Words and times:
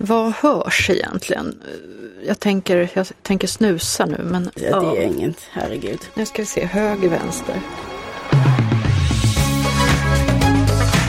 Vad 0.00 0.32
hörs 0.32 0.90
egentligen? 0.90 1.58
Jag 2.26 2.40
tänker, 2.40 2.90
jag 2.94 3.06
tänker 3.22 3.48
snusa 3.48 4.06
nu 4.06 4.18
men... 4.22 4.50
Ja, 4.54 4.80
det 4.80 5.04
är 5.04 5.06
inget, 5.06 5.36
herregud. 5.50 5.98
Nu 6.14 6.26
ska 6.26 6.42
vi 6.42 6.46
se, 6.46 6.64
höger, 6.64 7.08
vänster. 7.08 7.60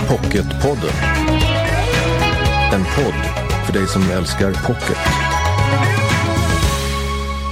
Pocketpodden. 0.08 0.94
En 2.74 2.84
podd 2.84 3.46
för 3.66 3.74
dig 3.74 3.88
som 3.88 4.02
älskar 4.12 4.68
pocket. 4.68 4.98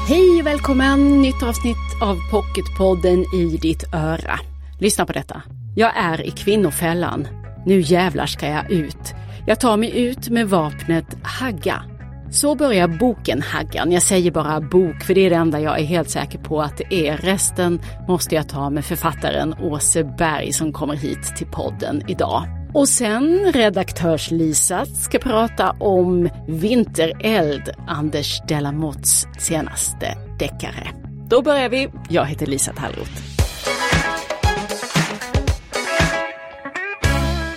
Hej 0.07 0.41
och 0.41 0.47
välkommen! 0.47 1.21
Nytt 1.21 1.43
avsnitt 1.43 1.77
av 2.01 2.17
Pocketpodden 2.31 3.25
i 3.35 3.57
ditt 3.61 3.93
öra. 3.93 4.39
Lyssna 4.79 5.05
på 5.05 5.13
detta. 5.13 5.41
Jag 5.75 5.97
är 5.97 6.21
i 6.27 6.31
kvinnofällan. 6.31 7.27
Nu 7.65 7.81
jävlar 7.81 8.25
ska 8.25 8.47
jag 8.47 8.71
ut. 8.71 9.13
Jag 9.47 9.59
tar 9.59 9.77
mig 9.77 9.99
ut 9.99 10.29
med 10.29 10.49
vapnet 10.49 11.17
hagga. 11.23 11.83
Så 12.31 12.55
börjar 12.55 12.87
boken 12.87 13.41
Haggan. 13.41 13.91
Jag 13.91 14.03
säger 14.03 14.31
bara 14.31 14.61
bok 14.61 15.03
för 15.03 15.13
det 15.13 15.25
är 15.25 15.29
det 15.29 15.35
enda 15.35 15.59
jag 15.59 15.79
är 15.79 15.83
helt 15.83 16.09
säker 16.09 16.39
på 16.39 16.61
att 16.61 16.77
det 16.77 16.93
är. 17.07 17.17
Resten 17.17 17.81
måste 18.07 18.35
jag 18.35 18.49
ta 18.49 18.69
med 18.69 18.85
författaren 18.85 19.53
Åse 19.53 20.03
Berg 20.03 20.53
som 20.53 20.73
kommer 20.73 20.95
hit 20.95 21.35
till 21.37 21.47
podden 21.47 22.03
idag. 22.07 22.43
Och 22.73 22.89
sen 22.89 23.51
redaktörs-Lisa 23.53 24.85
ska 24.85 25.19
prata 25.19 25.71
om 25.71 26.29
Vintereld, 26.47 27.69
Anders 27.87 28.41
Delamotts 28.47 29.27
senaste 29.39 30.17
deckare. 30.39 30.87
Då 31.29 31.41
börjar 31.41 31.69
vi. 31.69 31.89
Jag 32.09 32.25
heter 32.25 32.45
Lisa 32.45 32.73
Tallroth. 32.73 33.36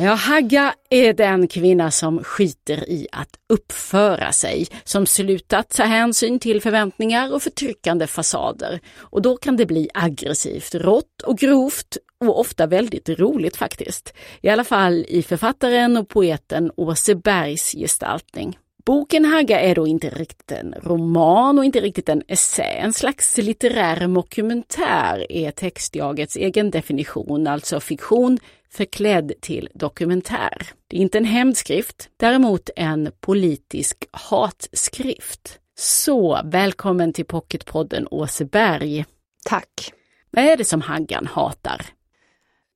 Ja, 0.03 0.15
Hagga 0.15 0.75
är 0.91 1.13
den 1.13 1.49
kvinna 1.49 1.91
som 1.91 2.25
skiter 2.25 2.91
i 2.91 3.07
att 3.13 3.29
uppföra 3.49 4.33
sig, 4.33 4.67
som 4.85 5.07
slutat 5.07 5.71
ta 5.71 5.83
hänsyn 5.83 6.39
till 6.39 6.63
förväntningar 6.63 7.35
och 7.35 7.43
förtryckande 7.43 8.07
fasader. 8.07 8.81
Och 8.99 9.23
då 9.23 9.37
kan 9.37 9.57
det 9.57 9.67
bli 9.67 9.89
aggressivt, 9.95 10.75
rått 10.75 11.23
och 11.23 11.39
grovt 11.39 11.97
och 12.21 12.41
ofta 12.41 12.67
väldigt 12.67 13.09
roligt 13.09 13.57
faktiskt. 13.57 14.15
I 14.41 14.49
alla 14.49 14.65
fall 14.65 15.05
i 15.09 15.23
författaren 15.23 15.97
och 15.97 16.09
poeten 16.09 16.71
Åse 16.77 17.15
Bergs 17.15 17.73
gestaltning. 17.73 18.59
Boken 18.85 19.25
Hagga 19.25 19.61
är 19.61 19.75
då 19.75 19.87
inte 19.87 20.11
riktigt 20.11 20.53
en 20.53 20.75
roman 20.83 21.59
och 21.59 21.65
inte 21.65 21.81
riktigt 21.81 22.09
en 22.09 22.23
essä. 22.29 22.63
En 22.63 22.93
slags 22.93 23.37
litterär 23.39 24.15
dokumentär 24.15 25.33
är 25.33 25.51
textjagets 25.51 26.37
egen 26.37 26.71
definition, 26.71 27.47
alltså 27.47 27.81
fiktion 27.81 28.39
förklädd 28.73 29.33
till 29.41 29.69
dokumentär. 29.75 30.67
Det 30.89 30.97
är 30.97 31.01
inte 31.01 31.19
en 31.19 31.25
hämndskrift, 31.25 32.09
däremot 32.17 32.71
en 32.77 33.13
politisk 33.21 34.05
hatskrift. 34.11 35.59
Så 35.79 36.41
välkommen 36.45 37.13
till 37.13 37.25
Pocketpodden 37.25 38.07
Åseberg. 38.11 39.05
Tack. 39.45 39.93
Vad 40.31 40.45
är 40.45 40.57
det 40.57 40.65
som 40.65 40.81
Haggan 40.81 41.27
hatar? 41.27 41.87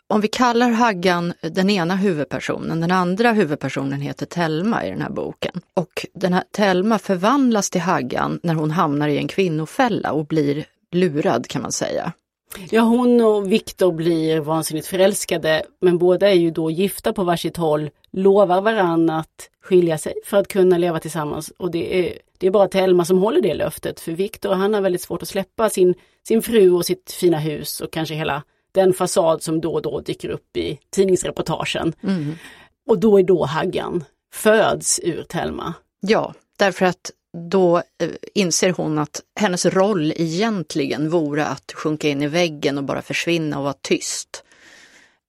Om 0.06 0.20
vi 0.20 0.28
kallar 0.28 0.70
Haggan 0.70 1.32
den 1.40 1.70
ena 1.70 1.96
huvudpersonen, 1.96 2.80
den 2.80 2.90
andra 2.90 3.32
huvudpersonen 3.32 4.00
heter 4.00 4.26
Telma 4.26 4.86
i 4.86 4.90
den 4.90 5.02
här 5.02 5.10
boken. 5.10 5.60
Och 5.74 6.06
den 6.14 6.32
här 6.32 6.44
Telma 6.50 6.98
förvandlas 6.98 7.70
till 7.70 7.80
Haggan 7.80 8.40
när 8.42 8.54
hon 8.54 8.70
hamnar 8.70 9.08
i 9.08 9.18
en 9.18 9.28
kvinnofälla 9.28 10.12
och 10.12 10.26
blir 10.26 10.64
lurad 10.92 11.48
kan 11.48 11.62
man 11.62 11.72
säga. 11.72 12.12
Ja, 12.70 12.82
hon 12.82 13.20
och 13.20 13.52
Viktor 13.52 13.92
blir 13.92 14.40
vansinnigt 14.40 14.86
förälskade, 14.86 15.62
men 15.80 15.98
båda 15.98 16.30
är 16.30 16.34
ju 16.34 16.50
då 16.50 16.70
gifta 16.70 17.12
på 17.12 17.24
varsitt 17.24 17.56
håll, 17.56 17.90
lovar 18.12 18.60
varann 18.60 19.10
att 19.10 19.50
skilja 19.62 19.98
sig 19.98 20.14
för 20.24 20.36
att 20.36 20.48
kunna 20.48 20.78
leva 20.78 21.00
tillsammans. 21.00 21.52
Och 21.56 21.70
det 21.70 22.08
är, 22.08 22.18
det 22.38 22.46
är 22.46 22.50
bara 22.50 22.68
Telma 22.68 23.04
som 23.04 23.18
håller 23.18 23.40
det 23.40 23.54
löftet, 23.54 24.00
för 24.00 24.12
Viktor 24.12 24.54
han 24.54 24.74
har 24.74 24.80
väldigt 24.80 25.02
svårt 25.02 25.22
att 25.22 25.28
släppa 25.28 25.70
sin, 25.70 25.94
sin 26.28 26.42
fru 26.42 26.70
och 26.70 26.86
sitt 26.86 27.10
fina 27.10 27.38
hus 27.38 27.80
och 27.80 27.92
kanske 27.92 28.14
hela 28.14 28.42
den 28.72 28.92
fasad 28.92 29.42
som 29.42 29.60
då 29.60 29.72
och 29.72 29.82
då 29.82 30.00
dyker 30.00 30.28
upp 30.28 30.56
i 30.56 30.78
tidningsreportagen. 30.90 31.92
Mm. 32.02 32.34
Och 32.88 32.98
då 32.98 33.18
är 33.18 33.22
då 33.22 33.44
Haggan 33.44 34.04
föds 34.32 35.00
ur 35.02 35.22
Telma. 35.22 35.74
Ja, 36.00 36.34
därför 36.58 36.86
att 36.86 37.10
då 37.34 37.76
eh, 37.76 38.10
inser 38.34 38.70
hon 38.70 38.98
att 38.98 39.22
hennes 39.40 39.66
roll 39.66 40.12
egentligen 40.16 41.10
vore 41.10 41.46
att 41.46 41.72
sjunka 41.72 42.08
in 42.08 42.22
i 42.22 42.26
väggen 42.26 42.78
och 42.78 42.84
bara 42.84 43.02
försvinna 43.02 43.58
och 43.58 43.64
vara 43.64 43.74
tyst. 43.82 44.44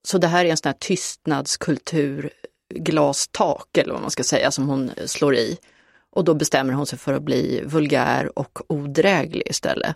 Så 0.04 0.18
det 0.18 0.28
här 0.28 0.46
är 0.46 0.50
en 0.50 0.58
sån 0.58 0.70
här 0.70 0.78
tystnadskultur, 0.80 2.30
glastak 2.76 3.78
eller 3.78 3.94
vad 3.94 4.02
man 4.02 4.12
ska 4.12 4.24
säga, 4.24 4.52
som 4.52 4.68
hon 4.68 4.90
eh, 4.90 5.06
slår 5.06 5.36
i. 5.36 5.58
Och 6.12 6.24
då 6.24 6.34
bestämmer 6.34 6.74
hon 6.74 6.86
sig 6.86 7.00
för 7.00 7.14
att 7.14 7.24
bli 7.24 7.62
vulgär 7.66 8.40
och 8.40 8.60
odräglig 8.68 9.44
istället. 9.46 9.96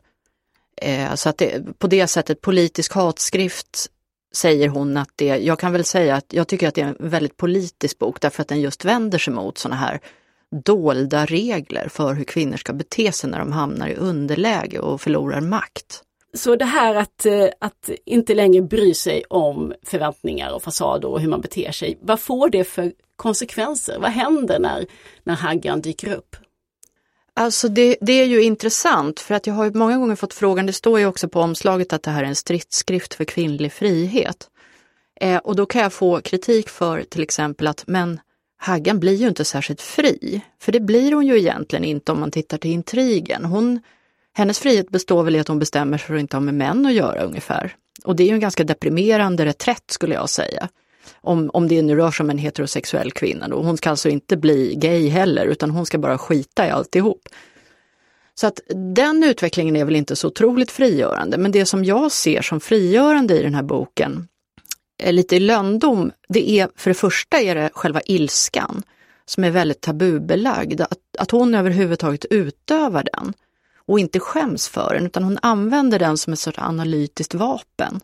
Eh, 0.81 1.15
så 1.15 1.29
att 1.29 1.37
det, 1.37 1.79
på 1.79 1.87
det 1.87 2.07
sättet, 2.07 2.41
politisk 2.41 2.93
hatskrift 2.93 3.87
säger 4.35 4.67
hon 4.67 4.97
att 4.97 5.09
det, 5.15 5.25
jag 5.25 5.59
kan 5.59 5.71
väl 5.71 5.85
säga 5.85 6.15
att 6.15 6.33
jag 6.33 6.47
tycker 6.47 6.67
att 6.67 6.75
det 6.75 6.81
är 6.81 6.85
en 6.85 7.09
väldigt 7.09 7.37
politisk 7.37 7.99
bok 7.99 8.21
därför 8.21 8.41
att 8.41 8.47
den 8.47 8.61
just 8.61 8.85
vänder 8.85 9.17
sig 9.17 9.33
mot 9.33 9.57
sådana 9.57 9.75
här 9.75 9.99
dolda 10.65 11.25
regler 11.25 11.87
för 11.89 12.13
hur 12.13 12.23
kvinnor 12.23 12.57
ska 12.57 12.73
bete 12.73 13.11
sig 13.11 13.29
när 13.29 13.39
de 13.39 13.51
hamnar 13.51 13.87
i 13.87 13.95
underläge 13.95 14.79
och 14.79 15.01
förlorar 15.01 15.41
makt. 15.41 16.03
Så 16.33 16.55
det 16.55 16.65
här 16.65 16.95
att, 16.95 17.25
eh, 17.25 17.47
att 17.59 17.89
inte 18.05 18.35
längre 18.35 18.61
bry 18.61 18.93
sig 18.93 19.23
om 19.29 19.73
förväntningar 19.83 20.53
och 20.53 20.63
fasader 20.63 21.07
och 21.07 21.21
hur 21.21 21.29
man 21.29 21.41
beter 21.41 21.71
sig, 21.71 21.97
vad 22.01 22.19
får 22.19 22.49
det 22.49 22.63
för 22.63 22.91
konsekvenser? 23.15 23.99
Vad 23.99 24.11
händer 24.11 24.59
när, 24.59 24.85
när 25.23 25.35
Haggan 25.35 25.81
dyker 25.81 26.13
upp? 26.13 26.35
Alltså 27.33 27.67
det, 27.67 27.97
det, 28.01 28.13
är 28.13 28.25
ju 28.25 28.43
intressant 28.43 29.19
för 29.19 29.35
att 29.35 29.47
jag 29.47 29.53
har 29.53 29.71
många 29.71 29.97
gånger 29.97 30.15
fått 30.15 30.33
frågan, 30.33 30.65
det 30.65 30.73
står 30.73 30.99
ju 30.99 31.05
också 31.05 31.29
på 31.29 31.39
omslaget 31.41 31.93
att 31.93 32.03
det 32.03 32.11
här 32.11 32.23
är 32.23 32.27
en 32.27 32.35
stridsskrift 32.35 33.13
för 33.13 33.25
kvinnlig 33.25 33.73
frihet. 33.73 34.49
Eh, 35.21 35.37
och 35.37 35.55
då 35.55 35.65
kan 35.65 35.81
jag 35.81 35.93
få 35.93 36.21
kritik 36.21 36.69
för 36.69 37.03
till 37.03 37.23
exempel 37.23 37.67
att 37.67 37.83
men 37.87 38.19
Haggan 38.61 38.99
blir 38.99 39.15
ju 39.15 39.27
inte 39.27 39.45
särskilt 39.45 39.81
fri, 39.81 40.41
för 40.61 40.71
det 40.71 40.79
blir 40.79 41.11
hon 41.11 41.27
ju 41.27 41.39
egentligen 41.39 41.85
inte 41.85 42.11
om 42.11 42.19
man 42.19 42.31
tittar 42.31 42.57
till 42.57 42.71
intrigen. 42.71 43.45
Hon, 43.45 43.79
hennes 44.33 44.59
frihet 44.59 44.89
består 44.89 45.23
väl 45.23 45.35
i 45.35 45.39
att 45.39 45.47
hon 45.47 45.59
bestämmer 45.59 45.97
sig 45.97 46.07
för 46.07 46.15
att 46.15 46.19
inte 46.19 46.35
ha 46.35 46.41
med 46.41 46.53
män 46.53 46.85
att 46.85 46.93
göra 46.93 47.21
ungefär. 47.21 47.75
Och 48.03 48.15
det 48.15 48.23
är 48.23 48.27
ju 48.27 48.33
en 48.33 48.39
ganska 48.39 48.63
deprimerande 48.63 49.45
reträtt 49.45 49.83
skulle 49.87 50.15
jag 50.15 50.29
säga. 50.29 50.69
Om, 51.21 51.49
om 51.53 51.67
det 51.67 51.81
nu 51.81 51.95
rör 51.95 52.11
sig 52.11 52.23
om 52.23 52.29
en 52.29 52.37
heterosexuell 52.37 53.11
kvinna 53.11 53.47
då. 53.47 53.61
Hon 53.61 53.77
ska 53.77 53.89
alltså 53.89 54.09
inte 54.09 54.37
bli 54.37 54.75
gay 54.75 55.07
heller 55.09 55.45
utan 55.45 55.71
hon 55.71 55.85
ska 55.85 55.97
bara 55.97 56.17
skita 56.17 56.67
i 56.67 56.69
alltihop. 56.69 57.21
Så 58.35 58.47
att 58.47 58.59
den 58.95 59.23
utvecklingen 59.23 59.75
är 59.75 59.85
väl 59.85 59.95
inte 59.95 60.15
så 60.15 60.27
otroligt 60.27 60.71
frigörande, 60.71 61.37
men 61.37 61.51
det 61.51 61.65
som 61.65 61.85
jag 61.85 62.11
ser 62.11 62.41
som 62.41 62.59
frigörande 62.59 63.39
i 63.39 63.43
den 63.43 63.55
här 63.55 63.63
boken, 63.63 64.27
Eh, 64.99 65.13
lite 65.13 65.35
i 65.35 65.39
löndom, 65.39 66.11
det 66.29 66.49
är 66.49 66.69
för 66.75 66.89
det 66.89 66.95
första 66.95 67.39
är 67.39 67.55
det 67.55 67.69
själva 67.73 68.01
ilskan 68.05 68.83
som 69.25 69.43
är 69.43 69.51
väldigt 69.51 69.81
tabubelagd. 69.81 70.81
Att, 70.81 70.99
att 71.17 71.31
hon 71.31 71.55
överhuvudtaget 71.55 72.25
utövar 72.29 73.07
den 73.13 73.33
och 73.75 73.99
inte 73.99 74.19
skäms 74.19 74.67
för 74.67 74.93
den, 74.93 75.05
utan 75.05 75.23
hon 75.23 75.39
använder 75.41 75.99
den 75.99 76.17
som 76.17 76.33
ett 76.33 76.39
sorts 76.39 76.59
analytiskt 76.59 77.33
vapen. 77.33 77.99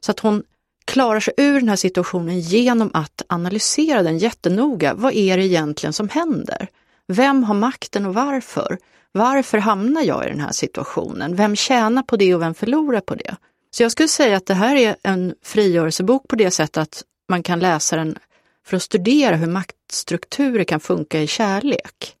Så 0.00 0.10
att 0.10 0.20
hon 0.20 0.42
klarar 0.84 1.20
sig 1.20 1.34
ur 1.36 1.60
den 1.60 1.68
här 1.68 1.76
situationen 1.76 2.40
genom 2.40 2.90
att 2.94 3.22
analysera 3.26 4.02
den 4.02 4.18
jättenoga. 4.18 4.94
Vad 4.94 5.14
är 5.14 5.36
det 5.36 5.46
egentligen 5.46 5.92
som 5.92 6.08
händer? 6.08 6.68
Vem 7.08 7.44
har 7.44 7.54
makten 7.54 8.06
och 8.06 8.14
varför? 8.14 8.78
Varför 9.12 9.58
hamnar 9.58 10.02
jag 10.02 10.26
i 10.26 10.30
den 10.30 10.40
här 10.40 10.52
situationen? 10.52 11.36
Vem 11.36 11.56
tjänar 11.56 12.02
på 12.02 12.16
det 12.16 12.34
och 12.34 12.42
vem 12.42 12.54
förlorar 12.54 13.00
på 13.00 13.14
det? 13.14 13.36
Så 13.74 13.82
jag 13.82 13.92
skulle 13.92 14.08
säga 14.08 14.36
att 14.36 14.46
det 14.46 14.54
här 14.54 14.76
är 14.76 14.96
en 15.02 15.34
frigörelsebok 15.42 16.28
på 16.28 16.36
det 16.36 16.50
sättet 16.50 16.76
att 16.76 17.04
man 17.28 17.42
kan 17.42 17.60
läsa 17.60 17.96
den 17.96 18.18
för 18.66 18.76
att 18.76 18.82
studera 18.82 19.36
hur 19.36 19.46
maktstrukturer 19.46 20.64
kan 20.64 20.80
funka 20.80 21.20
i 21.20 21.26
kärlek. 21.26 22.16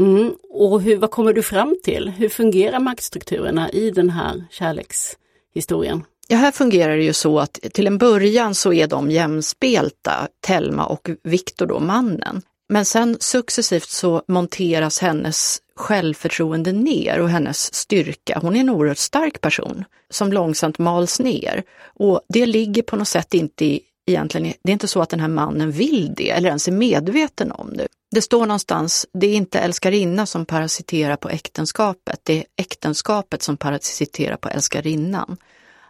Mm. 0.00 0.34
Och 0.50 0.82
hur, 0.82 0.96
vad 0.96 1.10
kommer 1.10 1.32
du 1.32 1.42
fram 1.42 1.76
till? 1.84 2.08
Hur 2.08 2.28
fungerar 2.28 2.80
maktstrukturerna 2.80 3.70
i 3.70 3.90
den 3.90 4.10
här 4.10 4.44
kärlekshistorien? 4.50 6.04
Ja, 6.28 6.36
här 6.36 6.52
fungerar 6.52 6.96
det 6.96 7.02
ju 7.02 7.12
så 7.12 7.38
att 7.38 7.52
till 7.52 7.86
en 7.86 7.98
början 7.98 8.54
så 8.54 8.72
är 8.72 8.86
de 8.86 9.10
jämspelta, 9.10 10.28
Telma 10.40 10.86
och 10.86 11.10
Viktor 11.22 11.66
då, 11.66 11.80
mannen. 11.80 12.42
Men 12.68 12.84
sen 12.84 13.16
successivt 13.20 13.88
så 13.88 14.22
monteras 14.28 14.98
hennes 14.98 15.58
självförtroende 15.76 16.72
ner 16.72 17.20
och 17.20 17.30
hennes 17.30 17.74
styrka. 17.74 18.38
Hon 18.42 18.56
är 18.56 18.60
en 18.60 18.70
oerhört 18.70 18.98
stark 18.98 19.40
person 19.40 19.84
som 20.10 20.32
långsamt 20.32 20.78
mals 20.78 21.20
ner. 21.20 21.62
Och 21.82 22.20
det 22.28 22.46
ligger 22.46 22.82
på 22.82 22.96
något 22.96 23.08
sätt 23.08 23.34
inte 23.34 23.64
i, 23.64 23.80
egentligen, 24.06 24.52
det 24.62 24.70
är 24.70 24.72
inte 24.72 24.88
så 24.88 25.02
att 25.02 25.08
den 25.08 25.20
här 25.20 25.28
mannen 25.28 25.70
vill 25.70 26.14
det 26.16 26.30
eller 26.30 26.48
ens 26.48 26.68
är 26.68 26.72
medveten 26.72 27.52
om 27.52 27.76
det. 27.76 27.86
Det 28.10 28.22
står 28.22 28.46
någonstans, 28.46 29.06
det 29.12 29.26
är 29.26 29.34
inte 29.34 29.58
älskarinna 29.58 30.26
som 30.26 30.46
parasiterar 30.46 31.16
på 31.16 31.28
äktenskapet, 31.28 32.20
det 32.22 32.38
är 32.38 32.44
äktenskapet 32.56 33.42
som 33.42 33.56
parasiterar 33.56 34.36
på 34.36 34.48
älskarinnan. 34.48 35.36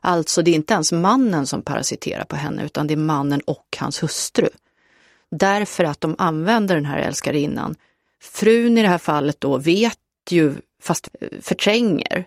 Alltså 0.01 0.43
det 0.43 0.51
är 0.51 0.55
inte 0.55 0.75
ens 0.75 0.93
mannen 0.93 1.47
som 1.47 1.63
parasiterar 1.63 2.25
på 2.25 2.37
henne 2.37 2.65
utan 2.65 2.87
det 2.87 2.95
är 2.95 2.99
mannen 2.99 3.41
och 3.41 3.77
hans 3.79 4.03
hustru. 4.03 4.49
Därför 5.31 5.85
att 5.85 6.01
de 6.01 6.15
använder 6.19 6.75
den 6.75 6.85
här 6.85 6.99
älskarinnan 6.99 7.75
frun 8.23 8.79
i 8.79 8.83
det 8.83 8.89
här 8.89 8.99
fallet 8.99 9.41
då 9.41 9.59
vet 9.59 9.99
ju, 10.31 10.55
fast 10.83 11.09
förtränger, 11.41 12.27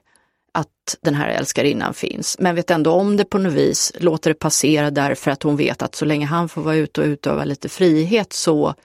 att 0.53 0.98
den 1.01 1.13
här 1.13 1.30
älskarinnan 1.30 1.94
finns, 1.94 2.38
men 2.39 2.56
vet 2.56 2.71
ändå 2.71 2.92
om 2.92 3.18
det 3.18 3.25
på 3.25 3.38
något 3.38 3.53
vis, 3.53 3.92
låter 4.00 4.30
det 4.30 4.33
passera 4.33 4.92
därför 4.92 5.31
att 5.31 5.44
hon 5.44 5.57
vet 5.57 5.81
att 5.81 5.95
så 5.95 6.06
länge 6.06 6.25
han 6.25 6.50
får 6.50 6.62
vara 6.62 6.75
ute 6.75 7.01
och 7.01 7.07
utöva 7.07 7.45
lite 7.45 7.69
frihet 7.69 8.33
så 8.33 8.75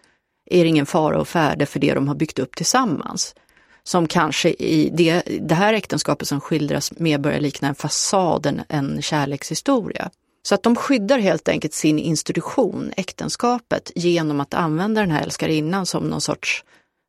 är 0.51 0.63
det 0.63 0.69
ingen 0.69 0.87
fara 0.87 1.21
och 1.21 1.29
färde 1.29 1.67
för 1.67 1.81
det 1.81 1.95
de 1.95 2.09
har 2.09 2.15
byggt 2.15 2.39
upp 2.39 2.57
tillsammans. 2.57 3.35
Som 3.83 4.09
kanske 4.09 4.51
i 4.51 4.91
det, 4.95 5.23
det 5.41 5.55
här 5.55 5.75
äktenskapet 5.75 6.29
som 6.29 6.41
skildras 6.41 6.99
mer 6.99 7.19
börjar 7.19 7.41
likna 7.41 7.69
en 7.69 7.75
fasad 7.75 8.47
än 8.47 8.63
en 8.69 9.03
kärlekshistoria. 9.03 10.11
Så 10.47 10.55
att 10.55 10.63
de 10.63 10.77
skyddar 10.77 11.19
helt 11.19 11.49
enkelt 11.49 11.75
sin 11.75 11.99
institution, 11.99 12.93
äktenskapet, 12.97 13.93
genom 13.95 14.41
att 14.41 14.55
använda 14.55 15.01
den 15.01 15.11
här 15.11 15.23
älskarinnan 15.23 15.87
som 15.87 16.09
någon 16.09 16.21
sorts 16.21 16.65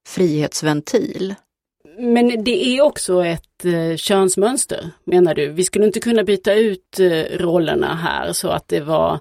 frihetsventil. 0.07 1.35
Men 1.99 2.43
det 2.43 2.67
är 2.67 2.81
också 2.81 3.25
ett 3.25 3.65
eh, 3.65 3.95
könsmönster, 3.95 4.91
menar 5.03 5.35
du? 5.35 5.47
Vi 5.47 5.63
skulle 5.63 5.85
inte 5.85 5.99
kunna 5.99 6.23
byta 6.23 6.53
ut 6.53 6.99
eh, 6.99 7.37
rollerna 7.37 7.95
här 7.95 8.33
så 8.33 8.49
att 8.49 8.67
det 8.67 8.79
var 8.79 9.19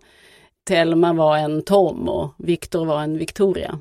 Telma 0.69 1.13
var 1.13 1.37
en 1.37 1.63
Tom 1.63 2.09
och 2.09 2.35
Viktor 2.39 2.85
var 2.85 3.03
en 3.03 3.19
Victoria. 3.19 3.79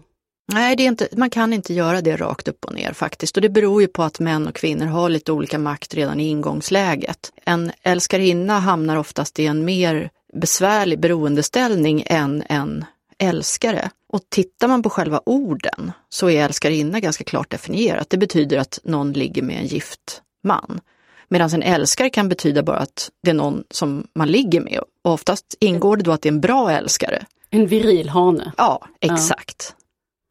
Nej, 0.53 0.75
det 0.75 0.83
är 0.83 0.87
inte, 0.87 1.07
man 1.11 1.29
kan 1.29 1.53
inte 1.53 1.73
göra 1.73 2.01
det 2.01 2.15
rakt 2.15 2.47
upp 2.47 2.65
och 2.65 2.73
ner 2.73 2.93
faktiskt. 2.93 3.37
Och 3.37 3.41
det 3.41 3.49
beror 3.49 3.81
ju 3.81 3.87
på 3.87 4.03
att 4.03 4.19
män 4.19 4.47
och 4.47 4.55
kvinnor 4.55 4.85
har 4.85 5.09
lite 5.09 5.31
olika 5.31 5.59
makt 5.59 5.93
redan 5.93 6.19
i 6.19 6.27
ingångsläget. 6.27 7.31
En 7.45 7.71
älskarinna 7.81 8.59
hamnar 8.59 8.95
oftast 8.95 9.39
i 9.39 9.45
en 9.45 9.65
mer 9.65 10.09
besvärlig 10.35 10.99
beroendeställning 10.99 12.03
än 12.05 12.43
en 12.49 12.85
älskare. 13.17 13.89
Och 14.07 14.21
tittar 14.29 14.67
man 14.67 14.83
på 14.83 14.89
själva 14.89 15.21
orden 15.25 15.91
så 16.09 16.29
är 16.29 16.45
älskarinna 16.45 16.99
ganska 16.99 17.23
klart 17.23 17.49
definierat. 17.49 18.09
Det 18.09 18.17
betyder 18.17 18.57
att 18.57 18.79
någon 18.83 19.13
ligger 19.13 19.41
med 19.41 19.57
en 19.59 19.65
gift 19.65 20.21
man. 20.43 20.79
Medan 21.27 21.49
en 21.53 21.63
älskare 21.63 22.09
kan 22.09 22.29
betyda 22.29 22.63
bara 22.63 22.77
att 22.77 23.09
det 23.23 23.29
är 23.29 23.35
någon 23.35 23.63
som 23.71 24.07
man 24.15 24.27
ligger 24.27 24.61
med. 24.61 24.79
Och 25.03 25.11
oftast 25.11 25.55
ingår 25.59 25.97
det 25.97 26.03
då 26.03 26.11
att 26.11 26.21
det 26.21 26.29
är 26.29 26.33
en 26.33 26.41
bra 26.41 26.71
älskare. 26.71 27.25
En 27.49 27.67
viril 27.67 28.09
hane. 28.09 28.51
Ja, 28.57 28.87
exakt. 29.01 29.75
Ja. 29.77 29.83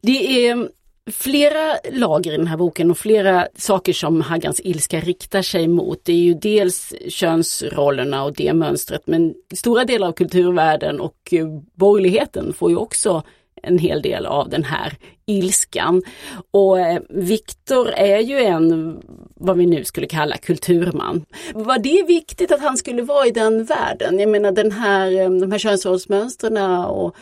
Det 0.03 0.49
är 0.49 0.69
flera 1.12 1.79
lager 1.93 2.33
i 2.33 2.37
den 2.37 2.47
här 2.47 2.56
boken 2.56 2.91
och 2.91 2.99
flera 2.99 3.49
saker 3.56 3.93
som 3.93 4.21
Haggans 4.21 4.61
ilska 4.65 5.01
riktar 5.01 5.43
sig 5.43 5.69
mot. 5.69 6.05
Det 6.05 6.12
är 6.12 6.17
ju 6.17 6.35
dels 6.35 6.95
könsrollerna 7.09 8.25
och 8.25 8.35
det 8.35 8.53
mönstret 8.53 9.03
men 9.06 9.35
stora 9.55 9.85
delar 9.85 10.09
av 10.09 10.12
kulturvärlden 10.12 11.01
och 11.01 11.19
eh, 11.33 11.47
borgerligheten 11.75 12.53
får 12.53 12.71
ju 12.71 12.77
också 12.77 13.23
en 13.62 13.79
hel 13.79 14.03
del 14.03 14.27
av 14.27 14.49
den 14.49 14.65
här 14.65 14.97
ilskan. 15.27 16.03
Och 16.51 16.81
eh, 16.81 17.03
Viktor 17.09 17.89
är 17.89 18.19
ju 18.19 18.39
en, 18.39 19.01
vad 19.35 19.56
vi 19.56 19.67
nu 19.67 19.85
skulle 19.85 20.06
kalla 20.06 20.37
kulturman. 20.37 21.25
Var 21.55 21.79
det 21.79 22.05
viktigt 22.09 22.53
att 22.53 22.61
han 22.61 22.77
skulle 22.77 23.03
vara 23.03 23.27
i 23.27 23.31
den 23.31 23.65
världen? 23.65 24.19
Jag 24.19 24.29
menar 24.29 24.53
den 24.53 24.73
här, 24.73 25.12
eh, 25.12 25.31
de 25.31 25.53
här 25.53 25.59
könsrollsmönstren 25.59 26.56
och 26.85 27.17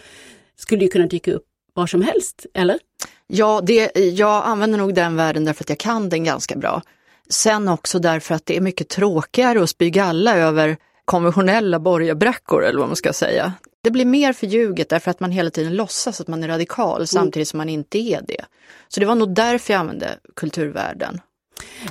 skulle 0.57 0.83
ju 0.83 0.89
kunna 0.89 1.07
dyka 1.07 1.33
upp 1.33 1.47
var 1.75 1.87
som 1.87 2.03
helst, 2.03 2.47
eller? 2.55 2.79
Ja, 3.35 3.61
det, 3.63 3.91
jag 3.95 4.45
använder 4.45 4.79
nog 4.79 4.95
den 4.95 5.17
världen 5.17 5.45
därför 5.45 5.65
att 5.65 5.69
jag 5.69 5.79
kan 5.79 6.09
den 6.09 6.25
ganska 6.25 6.57
bra. 6.57 6.83
Sen 7.29 7.69
också 7.69 7.99
därför 7.99 8.35
att 8.35 8.47
det 8.47 8.57
är 8.57 8.61
mycket 8.61 8.89
tråkigare 8.89 9.63
att 9.63 9.71
spy 9.71 9.91
galla 9.91 10.37
över 10.37 10.77
konventionella 11.05 11.79
borgarbrackor 11.79 12.65
eller 12.65 12.79
vad 12.79 12.89
man 12.89 12.97
ska 12.97 13.13
säga. 13.13 13.53
Det 13.83 13.91
blir 13.91 14.05
mer 14.05 14.33
förljuget 14.33 14.89
därför 14.89 15.11
att 15.11 15.21
man 15.21 15.31
hela 15.31 15.51
tiden 15.51 15.77
låtsas 15.77 16.21
att 16.21 16.29
man 16.29 16.45
är 16.45 16.49
radikal 16.49 16.97
mm. 16.97 17.07
samtidigt 17.07 17.49
som 17.49 17.59
man 17.59 17.69
inte 17.69 17.99
är 17.99 18.21
det. 18.29 18.45
Så 18.89 19.01
det 19.01 19.07
var 19.07 19.15
nog 19.15 19.35
därför 19.35 19.73
jag 19.73 19.81
använde 19.81 20.09
kulturvärlden. 20.37 21.21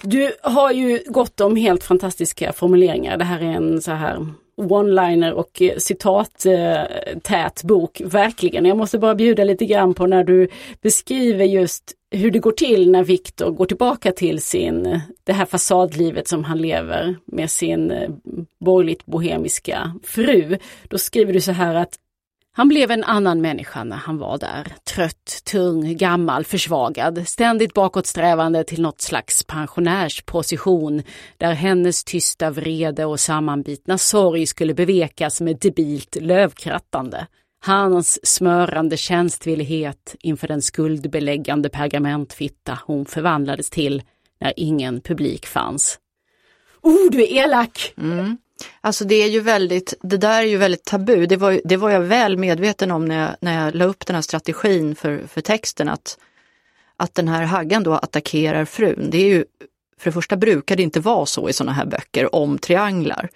Du 0.01 0.33
har 0.43 0.71
ju 0.71 1.03
gått 1.07 1.41
om 1.41 1.55
helt 1.55 1.83
fantastiska 1.83 2.53
formuleringar. 2.53 3.17
Det 3.17 3.25
här 3.25 3.39
är 3.39 3.51
en 3.51 3.81
så 3.81 3.91
här 3.91 4.27
one-liner 4.61 5.31
och 5.31 5.61
eh, 5.61 5.77
citattät 5.77 7.63
eh, 7.63 7.67
bok, 7.67 8.01
verkligen. 8.05 8.65
Jag 8.65 8.77
måste 8.77 8.99
bara 8.99 9.15
bjuda 9.15 9.43
lite 9.43 9.65
grann 9.65 9.93
på 9.93 10.07
när 10.07 10.23
du 10.23 10.47
beskriver 10.81 11.45
just 11.45 11.93
hur 12.11 12.31
det 12.31 12.39
går 12.39 12.51
till 12.51 12.91
när 12.91 13.03
Viktor 13.03 13.51
går 13.51 13.65
tillbaka 13.65 14.11
till 14.11 14.41
sin, 14.41 15.01
det 15.23 15.33
här 15.33 15.45
fasadlivet 15.45 16.27
som 16.27 16.43
han 16.43 16.57
lever 16.57 17.15
med 17.25 17.51
sin 17.51 17.91
eh, 17.91 18.09
borgerligt 18.59 19.05
bohemiska 19.05 19.93
fru. 20.03 20.57
Då 20.87 20.97
skriver 20.97 21.33
du 21.33 21.41
så 21.41 21.51
här 21.51 21.75
att 21.75 21.97
han 22.53 22.67
blev 22.67 22.91
en 22.91 23.03
annan 23.03 23.41
människa 23.41 23.83
när 23.83 23.95
han 23.95 24.17
var 24.17 24.37
där. 24.37 24.67
Trött, 24.95 25.41
tung, 25.51 25.97
gammal, 25.97 26.45
försvagad, 26.45 27.27
ständigt 27.27 27.73
bakåtsträvande 27.73 28.63
till 28.63 28.81
något 28.81 29.01
slags 29.01 29.43
pensionärsposition 29.43 31.03
där 31.37 31.53
hennes 31.53 32.03
tysta 32.03 32.49
vrede 32.49 33.05
och 33.05 33.19
sammanbitna 33.19 33.97
sorg 33.97 34.45
skulle 34.45 34.73
bevekas 34.73 35.41
med 35.41 35.57
debilt 35.59 36.17
lövkrattande. 36.21 37.27
Hans 37.63 38.19
smörande 38.23 38.97
tjänstvillighet 38.97 40.15
inför 40.19 40.47
den 40.47 40.61
skuldbeläggande 40.61 41.69
pergamentfitta 41.69 42.79
hon 42.85 43.05
förvandlades 43.05 43.69
till 43.69 44.03
när 44.39 44.53
ingen 44.55 45.01
publik 45.01 45.45
fanns. 45.45 45.99
Oh, 46.81 47.11
du 47.11 47.23
är 47.23 47.43
elak! 47.43 47.93
Mm. 47.97 48.37
Alltså 48.81 49.05
det 49.05 49.15
är 49.15 49.27
ju 49.27 49.39
väldigt, 49.39 49.93
det 50.01 50.17
där 50.17 50.41
är 50.41 50.45
ju 50.45 50.57
väldigt 50.57 50.85
tabu. 50.85 51.25
Det 51.25 51.37
var, 51.37 51.61
det 51.63 51.77
var 51.77 51.89
jag 51.89 52.01
väl 52.01 52.37
medveten 52.37 52.91
om 52.91 53.05
när 53.05 53.21
jag, 53.21 53.35
när 53.41 53.65
jag 53.65 53.75
la 53.75 53.85
upp 53.85 54.05
den 54.05 54.15
här 54.15 54.21
strategin 54.21 54.95
för, 54.95 55.27
för 55.27 55.41
texten 55.41 55.89
att, 55.89 56.17
att 56.97 57.15
den 57.15 57.27
här 57.27 57.43
Haggan 57.43 57.83
då 57.83 57.93
attackerar 57.93 58.65
frun. 58.65 59.09
Det 59.11 59.17
är 59.17 59.27
ju, 59.27 59.45
för 59.97 60.09
det 60.09 60.11
första 60.11 60.37
brukar 60.37 60.75
det 60.75 60.83
inte 60.83 60.99
vara 60.99 61.25
så 61.25 61.49
i 61.49 61.53
sådana 61.53 61.73
här 61.73 61.85
böcker 61.85 62.35
om 62.35 62.57
trianglar, 62.57 63.29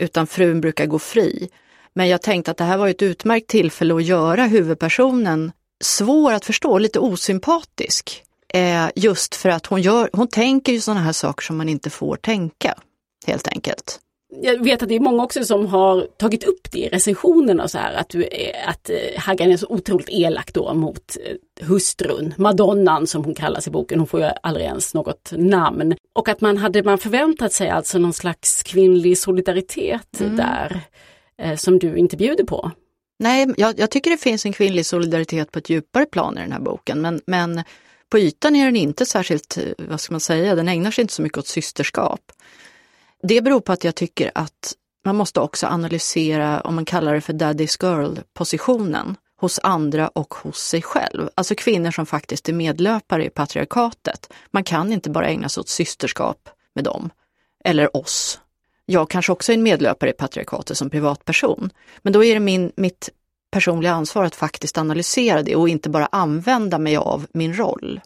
utan 0.00 0.26
frun 0.26 0.60
brukar 0.60 0.86
gå 0.86 0.98
fri. 0.98 1.48
Men 1.94 2.08
jag 2.08 2.22
tänkte 2.22 2.50
att 2.50 2.56
det 2.56 2.64
här 2.64 2.78
var 2.78 2.88
ett 2.88 3.02
utmärkt 3.02 3.48
tillfälle 3.48 3.94
att 3.94 4.04
göra 4.04 4.46
huvudpersonen 4.46 5.52
svår 5.84 6.32
att 6.32 6.44
förstå, 6.44 6.78
lite 6.78 6.98
osympatisk. 6.98 8.24
Eh, 8.48 8.88
just 8.94 9.34
för 9.34 9.48
att 9.48 9.66
hon, 9.66 9.82
gör, 9.82 10.10
hon 10.12 10.28
tänker 10.28 10.72
ju 10.72 10.80
sådana 10.80 11.00
här 11.00 11.12
saker 11.12 11.42
som 11.42 11.56
man 11.56 11.68
inte 11.68 11.90
får 11.90 12.16
tänka, 12.16 12.74
helt 13.26 13.48
enkelt 13.48 14.00
jag 14.40 14.64
vet 14.64 14.82
att 14.82 14.88
det 14.88 14.96
är 14.96 15.00
många 15.00 15.24
också 15.24 15.44
som 15.44 15.66
har 15.66 16.06
tagit 16.16 16.44
upp 16.44 16.72
det 16.72 16.78
i 16.78 16.88
recensionerna 16.88 17.68
så 17.68 17.78
här 17.78 17.94
att, 17.94 18.08
du, 18.08 18.28
att 18.66 18.90
eh, 18.90 18.96
Haggan 19.20 19.52
är 19.52 19.56
så 19.56 19.66
otroligt 19.66 20.08
elak 20.10 20.52
då 20.52 20.74
mot 20.74 21.16
eh, 21.24 21.66
hustrun, 21.66 22.34
Madonnan 22.36 23.06
som 23.06 23.24
hon 23.24 23.34
kallas 23.34 23.66
i 23.66 23.70
boken, 23.70 23.98
hon 23.98 24.08
får 24.08 24.20
ju 24.20 24.30
aldrig 24.42 24.66
ens 24.66 24.94
något 24.94 25.32
namn. 25.36 25.96
Och 26.12 26.28
att 26.28 26.40
man 26.40 26.56
hade 26.56 26.82
man 26.82 26.98
förväntat 26.98 27.52
sig 27.52 27.68
alltså 27.68 27.98
någon 27.98 28.12
slags 28.12 28.62
kvinnlig 28.62 29.18
solidaritet 29.18 30.20
mm. 30.20 30.36
där 30.36 30.80
eh, 31.38 31.56
som 31.56 31.78
du 31.78 31.96
inte 31.96 32.16
bjuder 32.16 32.44
på. 32.44 32.70
Nej, 33.18 33.54
jag, 33.56 33.78
jag, 33.78 33.90
tycker 33.90 34.10
det 34.10 34.16
finns 34.16 34.46
en 34.46 34.52
kvinnlig 34.52 34.86
solidaritet 34.86 35.52
på 35.52 35.58
ett 35.58 35.70
djupare 35.70 36.06
plan 36.06 36.38
i 36.38 36.40
den 36.40 36.52
här 36.52 36.60
boken 36.60 37.00
men, 37.00 37.20
men 37.26 37.62
på 38.08 38.18
ytan 38.18 38.56
är 38.56 38.64
den 38.64 38.76
inte 38.76 39.06
särskilt, 39.06 39.58
vad 39.78 40.00
ska 40.00 40.12
man 40.12 40.20
säga, 40.20 40.54
den 40.54 40.68
ägnar 40.68 40.90
sig 40.90 41.02
inte 41.02 41.14
så 41.14 41.22
mycket 41.22 41.38
åt 41.38 41.46
systerskap. 41.46 42.32
Det 43.22 43.40
beror 43.40 43.60
på 43.60 43.72
att 43.72 43.84
jag 43.84 43.94
tycker 43.94 44.30
att 44.34 44.74
man 45.04 45.16
måste 45.16 45.40
också 45.40 45.66
analysera, 45.66 46.60
om 46.60 46.74
man 46.74 46.84
kallar 46.84 47.14
det 47.14 47.20
för 47.20 47.32
daddy's 47.32 47.84
girl-positionen 47.84 49.16
hos 49.40 49.60
andra 49.62 50.08
och 50.08 50.34
hos 50.34 50.58
sig 50.58 50.82
själv. 50.82 51.30
Alltså 51.34 51.54
kvinnor 51.54 51.90
som 51.90 52.06
faktiskt 52.06 52.48
är 52.48 52.52
medlöpare 52.52 53.26
i 53.26 53.30
patriarkatet. 53.30 54.32
Man 54.50 54.64
kan 54.64 54.92
inte 54.92 55.10
bara 55.10 55.28
ägna 55.28 55.48
sig 55.48 55.60
åt 55.60 55.68
systerskap 55.68 56.48
med 56.74 56.84
dem, 56.84 57.10
eller 57.64 57.96
oss. 57.96 58.40
Jag 58.86 59.10
kanske 59.10 59.32
också 59.32 59.52
är 59.52 59.56
en 59.56 59.62
medlöpare 59.62 60.10
i 60.10 60.12
patriarkatet 60.12 60.78
som 60.78 60.90
privatperson. 60.90 61.70
Men 62.02 62.12
då 62.12 62.24
är 62.24 62.34
det 62.34 62.40
min, 62.40 62.72
mitt 62.76 63.10
personliga 63.50 63.92
ansvar 63.92 64.24
att 64.24 64.34
faktiskt 64.34 64.78
analysera 64.78 65.42
det 65.42 65.56
och 65.56 65.68
inte 65.68 65.90
bara 65.90 66.06
använda 66.06 66.78
mig 66.78 66.96
av 66.96 67.26
min 67.32 67.54
roll. 67.54 68.00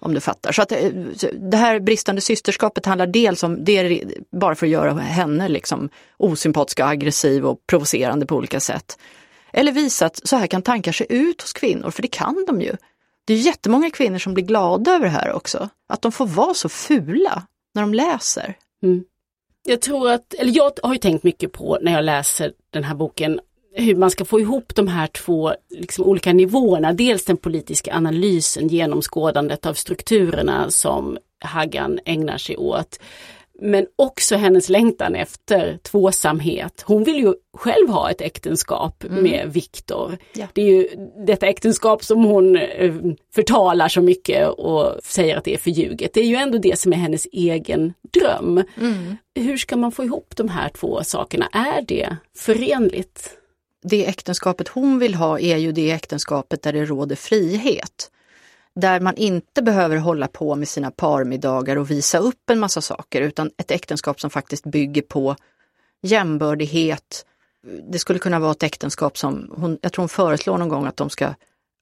Om 0.00 0.14
du 0.14 0.20
fattar. 0.20 0.52
Så 0.52 0.62
att 0.62 0.72
eh, 0.72 0.88
det 1.32 1.56
här 1.56 1.80
bristande 1.80 2.20
systerskapet 2.20 2.86
handlar 2.86 3.06
dels 3.06 3.42
om, 3.42 3.64
det 3.64 3.76
är 3.76 4.04
bara 4.38 4.54
för 4.54 4.66
att 4.66 4.72
göra 4.72 4.94
henne 4.94 5.48
liksom 5.48 5.88
osympatisk 6.16 6.80
och 6.80 6.88
aggressiv 6.88 7.46
och 7.46 7.66
provocerande 7.66 8.26
på 8.26 8.36
olika 8.36 8.60
sätt. 8.60 8.98
Eller 9.52 9.72
visa 9.72 10.06
att 10.06 10.28
så 10.28 10.36
här 10.36 10.46
kan 10.46 10.62
tankar 10.62 10.92
se 10.92 11.06
ut 11.08 11.42
hos 11.42 11.52
kvinnor, 11.52 11.90
för 11.90 12.02
det 12.02 12.08
kan 12.08 12.44
de 12.46 12.60
ju. 12.60 12.76
Det 13.24 13.34
är 13.34 13.38
jättemånga 13.38 13.90
kvinnor 13.90 14.18
som 14.18 14.34
blir 14.34 14.44
glada 14.44 14.94
över 14.94 15.04
det 15.04 15.10
här 15.10 15.32
också. 15.32 15.68
Att 15.88 16.02
de 16.02 16.12
får 16.12 16.26
vara 16.26 16.54
så 16.54 16.68
fula 16.68 17.42
när 17.74 17.82
de 17.82 17.94
läser. 17.94 18.54
Mm. 18.82 19.04
Jag 19.62 19.80
tror 19.80 20.10
att, 20.10 20.34
eller 20.34 20.56
jag 20.56 20.72
har 20.82 20.92
ju 20.92 20.98
tänkt 20.98 21.24
mycket 21.24 21.52
på 21.52 21.78
när 21.82 21.92
jag 21.92 22.04
läser 22.04 22.52
den 22.70 22.84
här 22.84 22.94
boken 22.94 23.40
hur 23.74 23.96
man 23.96 24.10
ska 24.10 24.24
få 24.24 24.40
ihop 24.40 24.74
de 24.74 24.88
här 24.88 25.06
två 25.06 25.52
liksom, 25.70 26.04
olika 26.04 26.32
nivåerna. 26.32 26.92
Dels 26.92 27.24
den 27.24 27.36
politiska 27.36 27.94
analysen, 27.94 28.68
genomskådandet 28.68 29.66
av 29.66 29.74
strukturerna 29.74 30.70
som 30.70 31.18
Haggan 31.40 31.98
ägnar 32.04 32.38
sig 32.38 32.56
åt. 32.56 32.98
men 33.60 33.86
också 33.96 34.36
hennes 34.36 34.68
längtan 34.68 35.14
efter 35.14 35.78
tvåsamhet. 35.82 36.84
Hon 36.86 37.04
vill 37.04 37.16
ju 37.16 37.34
själv 37.56 37.88
ha 37.88 38.10
ett 38.10 38.20
äktenskap 38.20 39.04
mm. 39.04 39.22
med 39.22 39.52
Viktor. 39.52 40.18
Ja. 40.32 40.46
Det 40.52 40.62
är 40.62 40.66
ju 40.66 40.88
detta 41.26 41.46
äktenskap 41.46 42.04
som 42.04 42.24
hon 42.24 42.56
eh, 42.56 42.94
förtalar 43.34 43.88
så 43.88 44.00
mycket 44.00 44.48
och 44.48 44.94
säger 45.04 45.36
att 45.36 45.44
det 45.44 45.54
är 45.54 45.58
förljuget. 45.58 46.14
Det 46.14 46.20
är 46.20 46.26
ju 46.26 46.36
ändå 46.36 46.58
det 46.58 46.78
som 46.78 46.92
är 46.92 46.96
hennes 46.96 47.26
egen 47.32 47.94
dröm. 48.12 48.64
Mm. 48.80 49.16
Hur 49.34 49.56
ska 49.56 49.76
man 49.76 49.92
få 49.92 50.04
ihop 50.04 50.36
de 50.36 50.48
här 50.48 50.68
två 50.68 51.04
sakerna? 51.04 51.48
Är 51.52 51.82
det 51.82 52.16
förenligt? 52.36 53.37
Det 53.88 54.06
äktenskapet 54.06 54.68
hon 54.68 54.98
vill 54.98 55.14
ha 55.14 55.40
är 55.40 55.56
ju 55.56 55.72
det 55.72 55.90
äktenskapet 55.90 56.62
där 56.62 56.72
det 56.72 56.84
råder 56.84 57.16
frihet 57.16 58.10
där 58.80 59.00
man 59.00 59.16
inte 59.16 59.62
behöver 59.62 59.96
hålla 59.96 60.28
på 60.28 60.54
med 60.54 60.68
sina 60.68 60.90
parmiddagar 60.90 61.76
och 61.76 61.90
visa 61.90 62.18
upp 62.18 62.50
en 62.50 62.58
massa 62.58 62.80
saker, 62.80 63.22
utan 63.22 63.50
ett 63.56 63.70
äktenskap 63.70 64.20
som 64.20 64.30
faktiskt 64.30 64.64
bygger 64.64 65.02
på 65.02 65.36
jämbördighet. 66.02 67.26
Det 67.92 67.98
skulle 67.98 68.18
kunna 68.18 68.38
vara 68.38 68.52
ett 68.52 68.62
äktenskap 68.62 69.18
som, 69.18 69.52
hon, 69.56 69.78
jag 69.82 69.92
tror 69.92 70.02
hon 70.02 70.08
föreslår 70.08 70.58
någon 70.58 70.68
gång 70.68 70.86
att 70.86 70.96
de 70.96 71.10
ska 71.10 71.34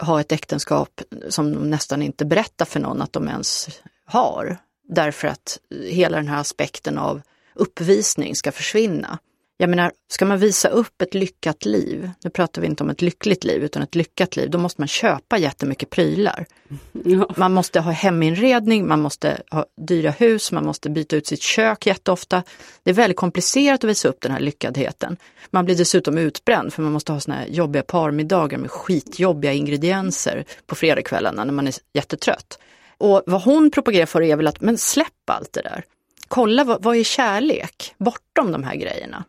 ha 0.03 0.21
ett 0.21 0.33
äktenskap 0.33 1.03
som 1.29 1.55
de 1.55 1.71
nästan 1.71 2.03
inte 2.03 2.25
berättar 2.25 2.65
för 2.65 2.81
någon 2.81 3.03
att 3.03 3.13
de 3.13 3.29
ens 3.29 3.69
har. 4.05 4.59
Därför 4.89 5.29
att 5.29 5.59
hela 5.91 6.17
den 6.17 6.29
här 6.29 6.41
aspekten 6.41 6.99
av 6.99 7.21
uppvisning 7.55 8.37
ska 8.37 8.53
försvinna. 8.53 9.19
Jag 9.59 9.71
menar, 9.71 9.93
ska 10.09 10.25
man 10.25 10.39
visa 10.39 10.69
upp 10.69 11.03
ett 11.03 11.15
lyckat 11.15 11.65
liv, 11.65 12.11
nu 12.25 12.31
pratar 12.31 12.63
vi 12.63 12.67
inte 12.67 12.83
om 12.83 12.91
ett 12.91 13.03
lyckligt 13.03 13.45
liv 13.45 13.65
utan 13.65 13.83
ett 13.83 13.95
lyckat 13.95 14.37
liv, 14.37 14.51
då 14.51 14.59
måste 14.59 14.81
man 14.81 14.89
köpa 14.89 15.39
jättemycket 15.39 15.91
prylar. 15.91 16.47
Ja. 17.05 17.31
Man 17.37 17.53
måste 17.53 17.81
ha 17.81 17.91
heminredning, 17.91 18.89
man 18.89 19.01
måste 19.01 19.43
ha 19.51 19.67
dyra 19.87 20.11
hus, 20.11 20.53
man 20.53 20.65
måste 20.65 20.91
byta 20.91 21.17
ut 21.17 21.27
sitt 21.27 21.43
kök 21.43 21.87
jätteofta. 21.87 22.43
Det 22.83 22.91
är 22.91 22.95
väldigt 22.95 23.17
komplicerat 23.17 23.85
att 23.85 23.91
visa 23.91 24.09
upp 24.09 24.21
den 24.21 24.33
här 24.33 24.41
lyckadheten. 24.41 25.17
Man 25.51 25.65
blir 25.65 25.77
dessutom 25.77 26.19
utbränd 26.19 26.73
för 26.73 26.83
man 26.83 26.93
måste 26.93 27.13
ha 27.13 27.21
såna 27.21 27.37
här 27.37 27.47
jobbiga 27.47 27.83
parmiddagar 27.83 28.59
med 28.59 28.71
skitjobbiga 28.71 29.53
ingredienser 29.53 30.45
på 30.67 30.75
fredagskvällarna 30.75 31.45
när 31.45 31.53
man 31.53 31.67
är 31.67 31.75
jättetrött. 31.93 32.59
Och 32.99 33.23
vad 33.27 33.43
hon 33.43 33.71
propagerar 33.71 34.07
för 34.07 34.23
är 34.23 34.37
väl 34.37 34.47
att, 34.47 34.61
men 34.61 34.79
släpp 34.79 35.31
allt 35.31 35.53
det 35.53 35.63
där. 35.63 35.85
Kolla 36.29 36.65
vad, 36.65 36.83
vad 36.83 36.97
är 36.97 37.05
kärlek 37.05 37.95
bortom 37.99 38.53
de 38.53 38.65
här 38.65 38.77
grejerna. 38.77 39.25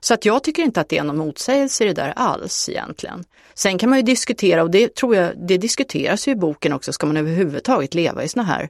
Så 0.00 0.14
att 0.14 0.24
jag 0.24 0.42
tycker 0.42 0.62
inte 0.62 0.80
att 0.80 0.88
det 0.88 0.98
är 0.98 1.04
någon 1.04 1.16
motsägelse 1.16 1.84
i 1.84 1.86
det 1.86 1.92
där 1.92 2.12
alls 2.16 2.68
egentligen. 2.68 3.24
Sen 3.54 3.78
kan 3.78 3.90
man 3.90 3.98
ju 3.98 4.02
diskutera, 4.02 4.62
och 4.62 4.70
det 4.70 4.94
tror 4.94 5.16
jag, 5.16 5.32
det 5.48 5.58
diskuteras 5.58 6.28
ju 6.28 6.32
i 6.32 6.36
boken 6.36 6.72
också, 6.72 6.92
ska 6.92 7.06
man 7.06 7.16
överhuvudtaget 7.16 7.94
leva 7.94 8.24
i 8.24 8.28
sån 8.28 8.44
här 8.44 8.68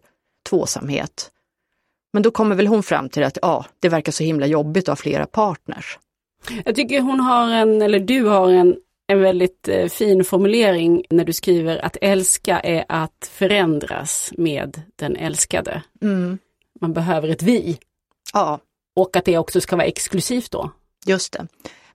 tvåsamhet? 0.48 1.30
Men 2.12 2.22
då 2.22 2.30
kommer 2.30 2.56
väl 2.56 2.66
hon 2.66 2.82
fram 2.82 3.08
till 3.08 3.24
att 3.24 3.38
ja, 3.42 3.64
det 3.80 3.88
verkar 3.88 4.12
så 4.12 4.24
himla 4.24 4.46
jobbigt 4.46 4.84
att 4.84 4.98
ha 4.98 5.02
flera 5.02 5.26
partners. 5.26 5.98
Jag 6.64 6.74
tycker 6.74 7.00
hon 7.00 7.20
har 7.20 7.50
en, 7.50 7.82
eller 7.82 7.98
du 8.00 8.24
har 8.24 8.48
en, 8.48 8.76
en 9.06 9.20
väldigt 9.20 9.68
eh, 9.68 9.88
fin 9.88 10.24
formulering 10.24 11.04
när 11.10 11.24
du 11.24 11.32
skriver 11.32 11.84
att 11.84 11.96
älska 12.00 12.60
är 12.60 12.84
att 12.88 13.30
förändras 13.32 14.32
med 14.36 14.82
den 14.96 15.16
älskade. 15.16 15.82
Mm. 16.02 16.38
Man 16.80 16.92
behöver 16.92 17.28
ett 17.28 17.42
vi. 17.42 17.78
Ja. 18.32 18.60
Och 18.96 19.16
att 19.16 19.24
det 19.24 19.38
också 19.38 19.60
ska 19.60 19.76
vara 19.76 19.86
exklusivt 19.86 20.50
då. 20.50 20.70
Just 21.06 21.32
det. 21.32 21.46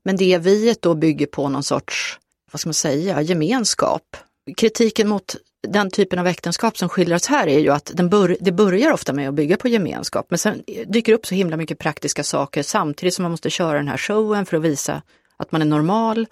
Men 0.03 0.18
det 0.18 0.38
viet 0.38 0.82
då 0.82 0.96
bygger 0.96 1.25
på 1.25 1.50
någon 1.50 1.63
sorts, 1.63 2.20
vad 2.51 2.60
ska 2.60 2.68
man 2.68 2.74
säga, 2.74 3.22
gemenskap. 3.22 4.18
Kritiken 4.58 5.08
mot 5.08 5.36
den 5.68 5.91
typen 5.91 6.20
av 6.20 6.27
äktenskap 6.27 6.77
som 6.77 6.89
skildras 6.89 7.27
här 7.27 7.48
är 7.48 7.60
ju 7.60 7.70
att 7.70 7.91
den 7.94 8.10
bör, 8.10 8.38
det 8.39 8.51
börjar 8.51 8.91
ofta 8.91 9.13
med 9.13 9.30
att 9.30 9.36
bygga 9.36 9.58
på 9.58 9.68
gemenskap 9.68 10.25
men 10.30 10.39
sen 10.39 10.63
dyker 10.88 11.13
upp 11.13 11.25
så 11.25 11.36
himla 11.36 11.58
mycket 11.58 11.80
praktiska 11.80 12.24
saker 12.24 12.63
samtidigt 12.63 13.13
som 13.13 13.24
man 13.24 13.32
måste 13.32 13.50
köra 13.50 13.77
den 13.77 13.88
här 13.88 13.98
showen 13.98 14.46
för 14.46 14.58
att 14.58 14.63
visa 14.63 15.01
att 15.38 15.51
man 15.51 15.62
är 15.62 15.65
normal 15.65 16.27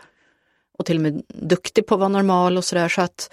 och 0.77 0.85
till 0.85 0.95
och 0.95 1.01
med 1.01 1.21
duktig 1.27 1.85
på 1.85 1.95
att 1.95 1.99
vara 1.99 2.09
normal 2.09 2.57
och 2.57 2.65
sådär 2.65 2.89
så 2.89 3.01
att 3.01 3.29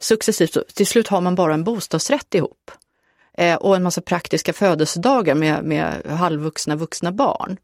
successivt, 0.00 0.74
till 0.74 0.86
slut 0.86 1.08
har 1.08 1.20
man 1.20 1.34
bara 1.34 1.54
en 1.54 1.64
bostadsrätt 1.64 2.34
ihop. 2.34 2.70
Eh, 3.38 3.56
och 3.56 3.76
en 3.76 3.82
massa 3.82 4.00
praktiska 4.00 4.52
födelsedagar 4.52 5.34
med, 5.34 5.64
med 5.64 6.02
halvvuxna 6.06 6.76
vuxna 6.76 7.12
barn. 7.12 7.56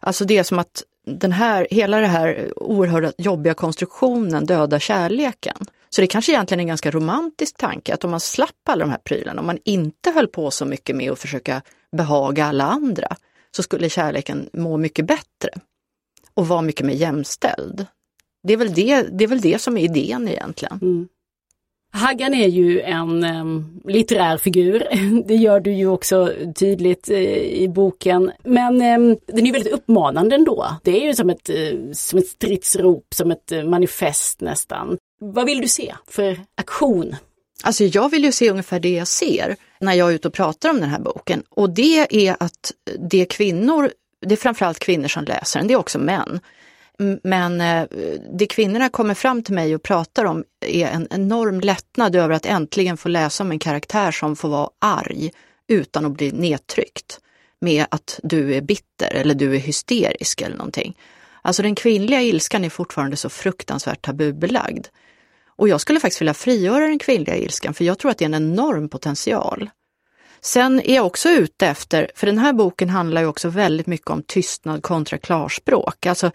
Alltså 0.00 0.24
det 0.24 0.38
är 0.38 0.42
som 0.42 0.58
att 0.58 0.82
den 1.06 1.32
här, 1.32 1.66
hela 1.70 2.00
den 2.00 2.10
här 2.10 2.52
oerhört 2.56 3.14
jobbiga 3.18 3.54
konstruktionen 3.54 4.46
dödar 4.46 4.78
kärleken. 4.78 5.56
Så 5.90 6.00
det 6.00 6.06
kanske 6.06 6.32
egentligen 6.32 6.60
är 6.60 6.62
en 6.62 6.68
ganska 6.68 6.90
romantisk 6.90 7.56
tanke 7.56 7.94
att 7.94 8.04
om 8.04 8.10
man 8.10 8.20
slapp 8.20 8.68
alla 8.68 8.84
de 8.84 8.90
här 8.90 8.98
prylarna, 8.98 9.40
om 9.40 9.46
man 9.46 9.58
inte 9.64 10.10
höll 10.10 10.28
på 10.28 10.50
så 10.50 10.64
mycket 10.64 10.96
med 10.96 11.12
att 11.12 11.18
försöka 11.18 11.62
behaga 11.96 12.44
alla 12.44 12.64
andra, 12.64 13.16
så 13.56 13.62
skulle 13.62 13.88
kärleken 13.88 14.48
må 14.52 14.76
mycket 14.76 15.06
bättre 15.06 15.50
och 16.34 16.48
vara 16.48 16.62
mycket 16.62 16.86
mer 16.86 16.94
jämställd. 16.94 17.86
Det 18.42 18.52
är 18.52 18.56
väl 18.56 18.74
det, 18.74 19.02
det, 19.02 19.24
är 19.24 19.28
väl 19.28 19.40
det 19.40 19.58
som 19.58 19.78
är 19.78 19.82
idén 19.82 20.28
egentligen. 20.28 20.78
Mm. 20.82 21.08
Haggan 21.92 22.34
är 22.34 22.48
ju 22.48 22.80
en 22.80 23.24
um, 23.24 23.80
litterär 23.84 24.36
figur. 24.36 24.86
Det 25.26 25.34
gör 25.34 25.60
du 25.60 25.72
ju 25.72 25.86
också 25.86 26.32
tydligt 26.54 27.10
uh, 27.10 27.18
i 27.36 27.68
boken. 27.68 28.30
Men 28.44 28.74
um, 28.74 29.18
den 29.26 29.46
är 29.46 29.52
väldigt 29.52 29.72
uppmanande 29.72 30.34
ändå. 30.34 30.66
Det 30.84 31.02
är 31.02 31.06
ju 31.06 31.14
som 31.14 31.30
ett, 31.30 31.50
uh, 31.50 31.92
som 31.92 32.18
ett 32.18 32.26
stridsrop, 32.28 33.06
som 33.14 33.30
ett 33.30 33.52
uh, 33.52 33.64
manifest 33.64 34.40
nästan. 34.40 34.98
Vad 35.20 35.46
vill 35.46 35.60
du 35.60 35.68
se 35.68 35.94
för 36.08 36.40
aktion? 36.54 37.16
Alltså 37.62 37.84
jag 37.84 38.08
vill 38.08 38.24
ju 38.24 38.32
se 38.32 38.50
ungefär 38.50 38.80
det 38.80 38.92
jag 38.92 39.08
ser 39.08 39.56
när 39.80 39.94
jag 39.94 40.10
är 40.10 40.14
ute 40.14 40.28
och 40.28 40.34
pratar 40.34 40.70
om 40.70 40.80
den 40.80 40.88
här 40.88 41.00
boken. 41.00 41.42
Och 41.50 41.70
det 41.70 42.26
är 42.28 42.36
att 42.40 42.72
det 43.10 43.20
är 43.20 43.24
kvinnor, 43.24 43.90
det 44.26 44.34
är 44.34 44.36
framförallt 44.36 44.78
kvinnor 44.78 45.08
som 45.08 45.24
läser 45.24 45.60
den, 45.60 45.68
det 45.68 45.74
är 45.74 45.78
också 45.78 45.98
män 45.98 46.40
men 47.22 47.60
eh, 47.60 47.84
det 48.38 48.46
kvinnorna 48.46 48.88
kommer 48.88 49.14
fram 49.14 49.42
till 49.42 49.54
mig 49.54 49.74
och 49.74 49.82
pratar 49.82 50.24
om 50.24 50.44
är 50.66 50.86
en 50.86 51.08
enorm 51.10 51.60
lättnad 51.60 52.16
över 52.16 52.34
att 52.34 52.46
äntligen 52.46 52.96
få 52.96 53.08
läsa 53.08 53.44
om 53.44 53.50
en 53.50 53.58
karaktär 53.58 54.10
som 54.10 54.36
får 54.36 54.48
vara 54.48 54.70
arg 54.78 55.30
utan 55.68 56.04
att 56.04 56.12
bli 56.12 56.32
nedtryckt 56.32 57.20
med 57.60 57.86
att 57.90 58.20
du 58.22 58.54
är 58.54 58.60
bitter 58.60 59.14
eller 59.14 59.34
du 59.34 59.54
är 59.54 59.58
hysterisk 59.58 60.40
eller 60.40 60.56
någonting. 60.56 60.96
Alltså 61.42 61.62
den 61.62 61.74
kvinnliga 61.74 62.22
ilskan 62.22 62.64
är 62.64 62.70
fortfarande 62.70 63.16
så 63.16 63.28
fruktansvärt 63.28 64.02
tabubelagd. 64.02 64.86
Och 65.46 65.68
jag 65.68 65.80
skulle 65.80 66.00
faktiskt 66.00 66.20
vilja 66.20 66.34
frigöra 66.34 66.86
den 66.86 66.98
kvinnliga 66.98 67.36
ilskan 67.36 67.74
för 67.74 67.84
jag 67.84 67.98
tror 67.98 68.10
att 68.10 68.18
det 68.18 68.24
är 68.24 68.26
en 68.26 68.34
enorm 68.34 68.88
potential. 68.88 69.70
Sen 70.40 70.80
är 70.80 70.94
jag 70.94 71.06
också 71.06 71.28
ute 71.28 71.66
efter, 71.66 72.10
för 72.14 72.26
den 72.26 72.38
här 72.38 72.52
boken 72.52 72.88
handlar 72.88 73.20
ju 73.20 73.26
också 73.26 73.48
väldigt 73.48 73.86
mycket 73.86 74.10
om 74.10 74.22
tystnad 74.22 74.82
kontra 74.82 75.18
klarspråk. 75.18 76.06
Alltså 76.06 76.30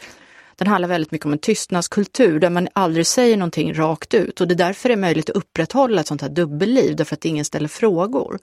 den 0.56 0.68
handlar 0.68 0.90
väldigt 0.90 1.12
mycket 1.12 1.26
om 1.26 1.34
en 1.34 1.40
tystnadskultur 1.40 2.40
där 2.40 2.50
man 2.50 2.68
aldrig 2.74 3.08
säger 3.08 3.38
någonting 3.38 3.74
rakt 3.74 4.14
ut 4.14 4.42
och 4.42 4.48
det 4.48 4.54
är 4.54 4.58
därför 4.58 4.90
det 4.90 4.96
är 4.96 4.98
möjligt 4.98 5.30
att 5.30 5.36
upprätthålla 5.36 6.02
ett 6.02 6.08
sånt 6.08 6.22
här 6.22 6.30
dubbelliv, 6.30 6.96
därför 6.96 7.16
att 7.16 7.26
ingen 7.26 7.46
ställer 7.46 7.68
frågor. 7.68 8.40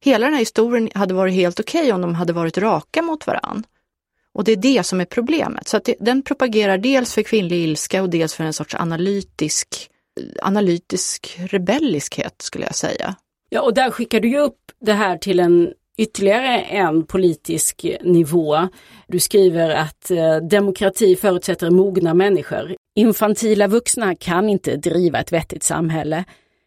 Hela 0.00 0.26
den 0.26 0.34
här 0.34 0.40
historien 0.40 0.90
hade 0.94 1.14
varit 1.14 1.34
helt 1.34 1.60
okej 1.60 1.80
okay 1.80 1.92
om 1.92 2.00
de 2.00 2.14
hade 2.14 2.32
varit 2.32 2.58
raka 2.58 3.02
mot 3.02 3.26
varann. 3.26 3.64
Och 4.32 4.44
det 4.44 4.52
är 4.52 4.56
det 4.56 4.86
som 4.86 5.00
är 5.00 5.04
problemet. 5.04 5.68
Så 5.68 5.76
att 5.76 5.84
det, 5.84 5.94
den 6.00 6.22
propagerar 6.22 6.78
dels 6.78 7.14
för 7.14 7.22
kvinnlig 7.22 7.64
ilska 7.64 8.02
och 8.02 8.10
dels 8.10 8.34
för 8.34 8.44
en 8.44 8.52
sorts 8.52 8.74
analytisk, 8.74 9.90
analytisk 10.42 11.38
rebelliskhet 11.38 12.42
skulle 12.42 12.64
jag 12.64 12.74
säga. 12.74 13.14
Ja, 13.48 13.60
och 13.60 13.74
där 13.74 13.90
skickar 13.90 14.20
du 14.20 14.28
ju 14.28 14.38
upp 14.38 14.72
det 14.80 14.92
här 14.92 15.16
till 15.18 15.40
en 15.40 15.72
ytterligare 15.98 16.60
en 16.60 17.06
politisk 17.06 17.86
nivå. 18.00 18.68
Du 19.06 19.20
skriver 19.20 19.70
att 19.70 20.10
eh, 20.10 20.36
demokrati 20.36 21.16
förutsätter 21.16 21.70
mogna 21.70 22.14
människor. 22.14 22.76
Infantila 22.96 23.66
vuxna 23.66 24.14
kan 24.14 24.48
inte 24.48 24.76
driva 24.76 25.20
ett 25.20 25.32
vettigt 25.32 25.62
samhälle. 25.62 26.24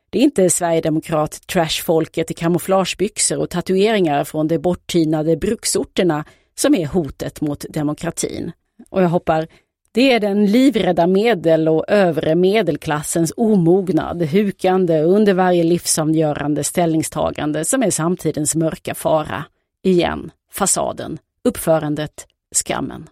Det 0.09 0.19
är 0.19 0.23
inte 0.23 0.49
Sverigedemokrat 0.49 1.47
trashfolket 1.47 2.31
i 2.31 2.33
kamouflagebyxor 2.33 3.37
och 3.37 3.49
tatueringar 3.49 4.23
från 4.23 4.47
de 4.47 4.59
borttynade 4.59 5.37
bruksorterna 5.37 6.25
som 6.55 6.75
är 6.75 6.85
hotet 6.85 7.41
mot 7.41 7.65
demokratin. 7.69 8.51
Och 8.89 9.03
jag 9.03 9.09
hoppar 9.09 9.47
det 9.93 10.13
är 10.13 10.19
den 10.19 10.45
livrädda 10.45 11.07
medel 11.07 11.69
och 11.69 11.85
övre 11.87 12.35
medelklassens 12.35 13.33
omognad, 13.37 14.21
hukande 14.21 15.01
under 15.01 15.33
varje 15.33 15.63
livsavgörande 15.63 16.63
ställningstagande 16.63 17.65
som 17.65 17.83
är 17.83 17.91
samtidens 17.91 18.55
mörka 18.55 18.95
fara. 18.95 19.45
Igen, 19.83 20.31
fasaden, 20.51 21.17
uppförandet, 21.43 22.27
skammen. 22.55 23.09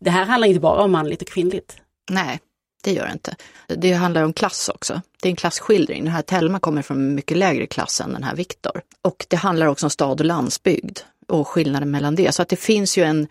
Det 0.00 0.10
här 0.10 0.24
handlar 0.24 0.48
inte 0.48 0.60
bara 0.60 0.82
om 0.82 0.92
manligt 0.92 1.22
och 1.22 1.28
kvinnligt. 1.28 1.76
Nej, 2.10 2.40
det 2.84 2.92
gör 2.92 3.06
det 3.06 3.12
inte. 3.12 3.36
Det 3.66 3.92
handlar 3.92 4.22
om 4.22 4.32
klass 4.32 4.70
också. 4.74 5.00
Det 5.22 5.28
är 5.28 5.30
en 5.30 5.36
klasskildring. 5.36 6.04
Den 6.04 6.12
här 6.12 6.22
Telma 6.22 6.60
kommer 6.60 6.82
från 6.82 6.96
en 6.96 7.14
mycket 7.14 7.36
lägre 7.36 7.66
klass 7.66 8.00
än 8.00 8.12
den 8.12 8.22
här 8.22 8.34
Viktor. 8.34 8.80
Och 9.02 9.26
det 9.28 9.36
handlar 9.36 9.66
också 9.66 9.86
om 9.86 9.90
stad 9.90 10.20
och 10.20 10.26
landsbygd 10.26 10.98
och 11.28 11.48
skillnaden 11.48 11.90
mellan 11.90 12.14
det. 12.14 12.34
Så 12.34 12.42
att 12.42 12.48
det 12.48 12.56
finns 12.56 12.98
ju 12.98 13.04
en 13.04 13.28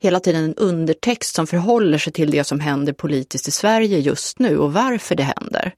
hela 0.00 0.20
tiden 0.20 0.44
en 0.44 0.54
undertext 0.54 1.34
som 1.34 1.46
förhåller 1.46 1.98
sig 1.98 2.12
till 2.12 2.30
det 2.30 2.44
som 2.44 2.60
händer 2.60 2.92
politiskt 2.92 3.48
i 3.48 3.50
Sverige 3.50 3.98
just 3.98 4.38
nu 4.38 4.58
och 4.58 4.72
varför 4.72 5.14
det 5.14 5.22
händer. 5.22 5.74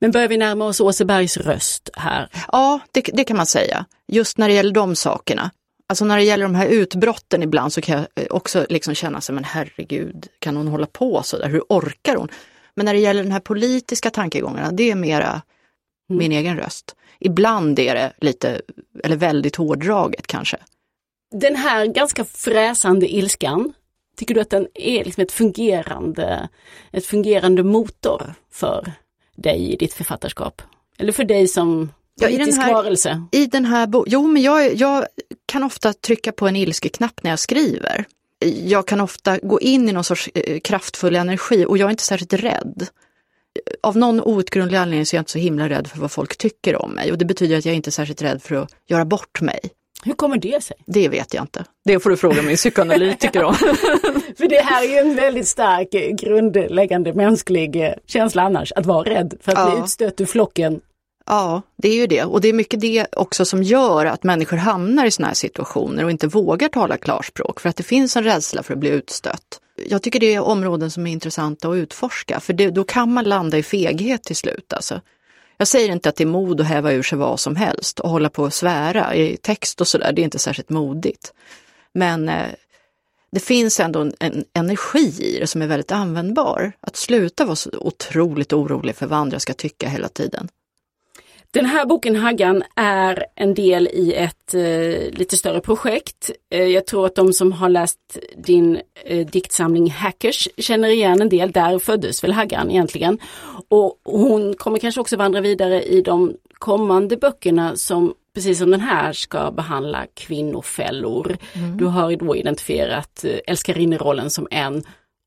Men 0.00 0.10
börjar 0.10 0.28
vi 0.28 0.36
närma 0.36 0.64
oss 0.64 0.80
Åsebergs 0.80 1.36
röst 1.36 1.90
här? 1.94 2.28
Ja, 2.52 2.80
det, 2.92 3.00
det 3.00 3.24
kan 3.24 3.36
man 3.36 3.46
säga. 3.46 3.84
Just 4.08 4.38
när 4.38 4.48
det 4.48 4.54
gäller 4.54 4.72
de 4.72 4.96
sakerna. 4.96 5.50
Alltså 5.88 6.04
när 6.04 6.16
det 6.16 6.22
gäller 6.22 6.44
de 6.44 6.54
här 6.54 6.66
utbrotten 6.66 7.42
ibland 7.42 7.72
så 7.72 7.80
kan 7.80 8.06
jag 8.14 8.26
också 8.30 8.66
liksom 8.68 8.94
känna 8.94 9.20
sig, 9.20 9.34
men 9.34 9.44
herregud, 9.44 10.26
kan 10.38 10.56
hon 10.56 10.68
hålla 10.68 10.86
på 10.86 11.22
så 11.22 11.38
där? 11.38 11.48
Hur 11.48 11.62
orkar 11.68 12.16
hon? 12.16 12.28
Men 12.74 12.86
när 12.86 12.94
det 12.94 13.00
gäller 13.00 13.22
den 13.22 13.32
här 13.32 13.40
politiska 13.40 14.10
tankegångarna, 14.10 14.72
det 14.72 14.90
är 14.90 14.94
mera 14.94 15.42
mm. 16.10 16.18
min 16.18 16.32
egen 16.32 16.56
röst. 16.56 16.96
Ibland 17.18 17.78
är 17.78 17.94
det 17.94 18.12
lite, 18.20 18.60
eller 19.04 19.16
väldigt 19.16 19.56
hårdraget 19.56 20.26
kanske. 20.26 20.56
Den 21.40 21.56
här 21.56 21.86
ganska 21.86 22.24
fräsande 22.24 23.14
ilskan, 23.14 23.72
tycker 24.16 24.34
du 24.34 24.40
att 24.40 24.50
den 24.50 24.68
är 24.74 25.04
liksom 25.04 25.22
ett 25.22 25.32
fungerande, 25.32 26.48
ett 26.92 27.06
fungerande 27.06 27.62
motor 27.62 28.34
för 28.52 28.92
dig 29.36 29.72
i 29.72 29.76
ditt 29.76 29.94
författarskap? 29.94 30.62
Eller 30.98 31.12
för 31.12 31.24
dig 31.24 31.48
som 31.48 31.92
ja, 32.20 32.28
i 32.28 32.36
den 32.36 32.52
här, 32.52 32.72
varelse? 32.72 33.24
I 33.32 33.46
den 33.46 33.64
här 33.64 33.86
boken, 33.86 34.12
jo 34.12 34.26
men 34.26 34.42
jag, 34.42 34.74
jag 34.74 35.06
kan 35.46 35.62
ofta 35.62 35.92
trycka 35.92 36.32
på 36.32 36.48
en 36.48 36.56
ilskeknapp 36.56 37.22
när 37.22 37.30
jag 37.30 37.38
skriver. 37.38 38.04
Jag 38.64 38.86
kan 38.86 39.00
ofta 39.00 39.38
gå 39.38 39.60
in 39.60 39.88
i 39.88 39.92
någon 39.92 40.04
sorts 40.04 40.28
eh, 40.34 40.60
kraftfull 40.60 41.16
energi 41.16 41.66
och 41.68 41.78
jag 41.78 41.86
är 41.86 41.90
inte 41.90 42.02
särskilt 42.02 42.32
rädd. 42.32 42.86
Av 43.82 43.96
någon 43.96 44.20
outgrundlig 44.20 44.78
anledning 44.78 45.06
så 45.06 45.16
är 45.16 45.18
jag 45.18 45.22
inte 45.22 45.32
så 45.32 45.38
himla 45.38 45.68
rädd 45.68 45.86
för 45.86 45.98
vad 45.98 46.12
folk 46.12 46.36
tycker 46.36 46.82
om 46.82 46.90
mig 46.90 47.12
och 47.12 47.18
det 47.18 47.24
betyder 47.24 47.58
att 47.58 47.64
jag 47.64 47.74
inte 47.74 47.88
är 47.88 47.92
särskilt 47.92 48.22
rädd 48.22 48.42
för 48.42 48.54
att 48.54 48.70
göra 48.88 49.04
bort 49.04 49.40
mig. 49.40 49.60
Hur 50.04 50.14
kommer 50.14 50.36
det 50.38 50.62
sig? 50.64 50.76
Det 50.86 51.08
vet 51.08 51.34
jag 51.34 51.44
inte. 51.44 51.64
Det 51.84 52.00
får 52.00 52.10
du 52.10 52.16
fråga 52.16 52.42
min 52.42 52.56
psykoanalytiker 52.56 53.44
om. 53.44 53.54
för 54.36 54.48
det 54.48 54.60
här 54.64 54.84
är 54.84 54.88
ju 54.88 55.10
en 55.10 55.16
väldigt 55.16 55.48
stark 55.48 56.18
grundläggande 56.20 57.12
mänsklig 57.12 57.76
eh, 57.76 57.92
känsla 58.06 58.42
annars, 58.42 58.72
att 58.72 58.86
vara 58.86 59.10
rädd 59.10 59.34
för 59.40 59.52
att 59.52 59.58
ja. 59.58 59.70
bli 59.70 59.80
utstött 59.84 60.20
ur 60.20 60.26
flocken. 60.26 60.80
Ja, 61.26 61.62
det 61.76 61.88
är 61.88 61.94
ju 61.94 62.06
det. 62.06 62.24
Och 62.24 62.40
det 62.40 62.48
är 62.48 62.52
mycket 62.52 62.80
det 62.80 63.06
också 63.16 63.44
som 63.44 63.62
gör 63.62 64.06
att 64.06 64.22
människor 64.22 64.56
hamnar 64.56 65.06
i 65.06 65.10
sådana 65.10 65.28
här 65.28 65.34
situationer 65.34 66.04
och 66.04 66.10
inte 66.10 66.26
vågar 66.26 66.68
tala 66.68 66.96
klarspråk 66.96 67.60
för 67.60 67.68
att 67.68 67.76
det 67.76 67.82
finns 67.82 68.16
en 68.16 68.24
rädsla 68.24 68.62
för 68.62 68.72
att 68.72 68.80
bli 68.80 68.90
utstött. 68.90 69.60
Jag 69.88 70.02
tycker 70.02 70.20
det 70.20 70.34
är 70.34 70.40
områden 70.40 70.90
som 70.90 71.06
är 71.06 71.12
intressanta 71.12 71.68
att 71.68 71.76
utforska 71.76 72.40
för 72.40 72.52
det, 72.52 72.70
då 72.70 72.84
kan 72.84 73.12
man 73.12 73.24
landa 73.24 73.58
i 73.58 73.62
feghet 73.62 74.22
till 74.22 74.36
slut. 74.36 74.72
Alltså. 74.72 75.00
Jag 75.56 75.68
säger 75.68 75.92
inte 75.92 76.08
att 76.08 76.16
det 76.16 76.24
är 76.24 76.26
mod 76.26 76.60
att 76.60 76.66
häva 76.66 76.92
ur 76.92 77.02
sig 77.02 77.18
vad 77.18 77.40
som 77.40 77.56
helst 77.56 78.00
och 78.00 78.10
hålla 78.10 78.30
på 78.30 78.42
och 78.42 78.54
svära 78.54 79.14
i 79.14 79.36
text 79.36 79.80
och 79.80 79.88
sådär, 79.88 80.12
det 80.12 80.22
är 80.22 80.24
inte 80.24 80.38
särskilt 80.38 80.70
modigt. 80.70 81.32
Men 81.92 82.28
eh, 82.28 82.48
det 83.32 83.40
finns 83.40 83.80
ändå 83.80 84.00
en, 84.00 84.14
en, 84.20 84.44
energi 84.52 85.14
i 85.20 85.38
det 85.40 85.46
som 85.46 85.62
är 85.62 85.66
väldigt 85.66 85.92
användbar. 85.92 86.72
Att 86.80 86.96
sluta 86.96 87.44
vara 87.44 87.56
så 87.56 87.70
otroligt 87.78 88.52
orolig 88.52 88.96
för 88.96 89.06
vad 89.06 89.18
andra 89.18 89.40
ska 89.40 89.54
tycka 89.54 89.88
hela 89.88 90.08
tiden. 90.08 90.48
Den 91.54 91.66
här 91.66 91.86
boken 91.86 92.16
Haggan 92.16 92.62
är 92.76 93.24
en 93.34 93.54
del 93.54 93.88
i 93.92 94.14
ett 94.14 94.54
eh, 94.54 95.18
lite 95.18 95.36
större 95.36 95.60
projekt. 95.60 96.30
Eh, 96.50 96.64
jag 96.64 96.86
tror 96.86 97.06
att 97.06 97.14
de 97.14 97.32
som 97.32 97.52
har 97.52 97.68
läst 97.68 98.18
din 98.36 98.80
eh, 99.04 99.26
diktsamling 99.26 99.90
Hackers 99.90 100.48
känner 100.58 100.88
igen 100.88 101.20
en 101.20 101.28
del. 101.28 101.52
Där 101.52 101.78
föddes 101.78 102.24
väl 102.24 102.32
Haggan 102.32 102.70
egentligen. 102.70 103.18
Och 103.68 104.00
hon 104.04 104.54
kommer 104.54 104.78
kanske 104.78 105.00
också 105.00 105.16
vandra 105.16 105.40
vidare 105.40 105.82
i 105.82 106.02
de 106.02 106.34
kommande 106.58 107.16
böckerna 107.16 107.76
som 107.76 108.14
precis 108.34 108.58
som 108.58 108.70
den 108.70 108.80
här 108.80 109.12
ska 109.12 109.50
behandla 109.50 110.06
kvinnofällor. 110.14 111.36
Mm. 111.52 111.76
Du 111.76 111.84
har 111.84 112.16
då 112.16 112.36
identifierat 112.36 113.24
eh, 113.24 113.38
älskarinnerollen 113.46 114.30
som 114.30 114.48
en 114.50 114.82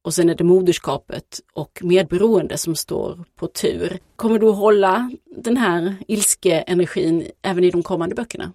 och 0.08 0.14
sen 0.14 0.30
är 0.30 0.36
det 0.36 0.44
moderskapet 0.44 1.40
och 1.54 1.80
medberoende 1.82 2.58
som 2.58 2.76
står 2.76 3.24
på 3.36 3.48
tur. 3.48 4.00
Kommer 4.16 4.40
du 4.40 4.50
att 4.50 4.58
hålla 4.58 5.12
den 5.36 5.58
här 5.58 5.96
ilske-energin 6.08 7.28
även 7.42 7.64
i 7.64 7.72
de 7.72 7.84
kommande 7.84 8.16
böckerna? 8.16 8.52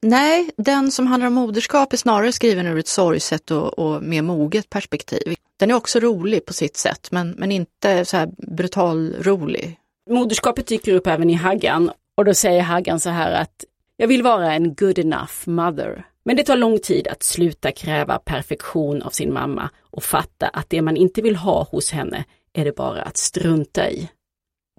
Nej, 0.00 0.50
den 0.56 0.90
som 0.90 1.06
handlar 1.06 1.26
om 1.26 1.34
moderskap 1.34 1.92
är 1.92 1.96
snarare 1.96 2.32
skriven 2.32 2.66
ur 2.66 2.78
ett 2.78 2.88
sorgset 2.88 3.50
och, 3.50 3.78
och 3.78 4.02
mer 4.02 4.22
moget 4.22 4.70
perspektiv. 4.70 5.34
Den 5.58 5.70
är 5.70 5.74
också 5.74 6.00
rolig 6.00 6.46
på 6.46 6.52
sitt 6.52 6.76
sätt, 6.76 7.08
men, 7.10 7.30
men 7.30 7.52
inte 7.52 8.04
så 8.04 8.16
här 8.16 8.28
brutal 8.36 9.14
rolig. 9.20 9.78
Moderskapet 10.10 10.66
dyker 10.66 10.94
upp 10.94 11.06
även 11.06 11.30
i 11.30 11.34
Haggan 11.34 11.90
och 12.16 12.24
då 12.24 12.34
säger 12.34 12.62
Haggan 12.62 13.00
så 13.00 13.10
här 13.10 13.32
att 13.32 13.64
jag 13.96 14.08
vill 14.08 14.22
vara 14.22 14.52
en 14.52 14.74
good 14.74 14.98
enough 14.98 15.48
mother. 15.48 16.04
Men 16.24 16.36
det 16.36 16.42
tar 16.42 16.56
lång 16.56 16.78
tid 16.78 17.08
att 17.08 17.22
sluta 17.22 17.72
kräva 17.72 18.18
perfektion 18.18 19.02
av 19.02 19.10
sin 19.10 19.32
mamma 19.32 19.70
och 19.90 20.04
fatta 20.04 20.48
att 20.48 20.70
det 20.70 20.82
man 20.82 20.96
inte 20.96 21.22
vill 21.22 21.36
ha 21.36 21.64
hos 21.64 21.90
henne 21.90 22.24
är 22.52 22.64
det 22.64 22.76
bara 22.76 23.02
att 23.02 23.16
strunta 23.16 23.90
i. 23.90 24.08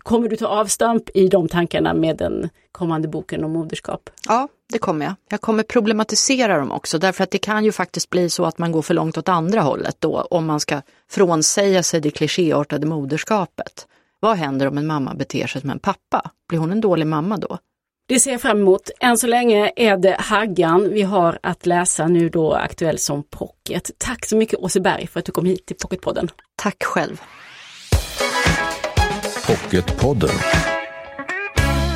Kommer 0.04 0.30
du 0.30 0.36
ta 0.36 0.48
avstamp 0.48 1.10
i 1.14 1.28
de 1.28 1.48
tankarna 1.48 1.94
med 1.94 2.18
den 2.18 2.50
kommande 2.72 3.08
boken 3.08 3.44
om 3.44 3.52
moderskap? 3.52 4.10
Ja, 4.28 4.48
det 4.74 4.80
kommer 4.80 5.06
jag. 5.06 5.16
Jag 5.30 5.42
kommer 5.42 5.64
problematisera 5.64 6.58
dem 6.58 6.72
också 6.72 6.98
därför 6.98 7.24
att 7.24 7.32
det 7.32 7.38
kan 7.38 7.66
ju 7.66 7.72
faktiskt 7.72 8.10
bli 8.10 8.30
så 8.30 8.46
att 8.46 8.58
man 8.58 8.72
går 8.72 8.82
för 8.82 8.94
långt 8.94 9.18
åt 9.18 9.30
andra 9.30 9.62
hållet 9.62 9.96
då 10.00 10.22
om 10.22 10.46
man 10.46 10.60
ska 10.60 10.82
frånsäga 11.10 11.84
sig 11.84 12.02
det 12.02 12.12
klichéartade 12.12 12.88
moderskapet. 12.88 13.88
Vad 14.20 14.38
händer 14.38 14.68
om 14.68 14.78
en 14.78 14.88
mamma 14.88 15.14
beter 15.14 15.48
sig 15.48 15.62
som 15.62 15.70
en 15.70 15.80
pappa? 15.80 16.32
Blir 16.50 16.60
hon 16.60 16.72
en 16.72 16.82
dålig 16.82 17.08
mamma 17.08 17.38
då? 17.38 17.58
Det 18.08 18.20
ser 18.20 18.32
jag 18.32 18.42
fram 18.42 18.60
emot. 18.60 18.90
Än 19.00 19.18
så 19.18 19.28
länge 19.28 19.72
är 19.76 19.98
det 19.98 20.16
Haggan 20.20 20.90
vi 20.90 21.02
har 21.02 21.40
att 21.44 21.66
läsa 21.66 22.08
nu 22.08 22.30
då 22.30 22.54
aktuell 22.54 23.00
som 23.00 23.24
pocket. 23.24 23.92
Tack 23.98 24.26
så 24.26 24.38
mycket 24.38 24.60
Åseberg 24.60 25.08
för 25.08 25.20
att 25.20 25.26
du 25.26 25.32
kom 25.32 25.46
hit 25.46 25.66
till 25.66 25.76
Pocketpodden. 25.76 26.30
Tack 26.56 26.84
själv. 26.84 27.22
Pocketpodden. 29.48 30.30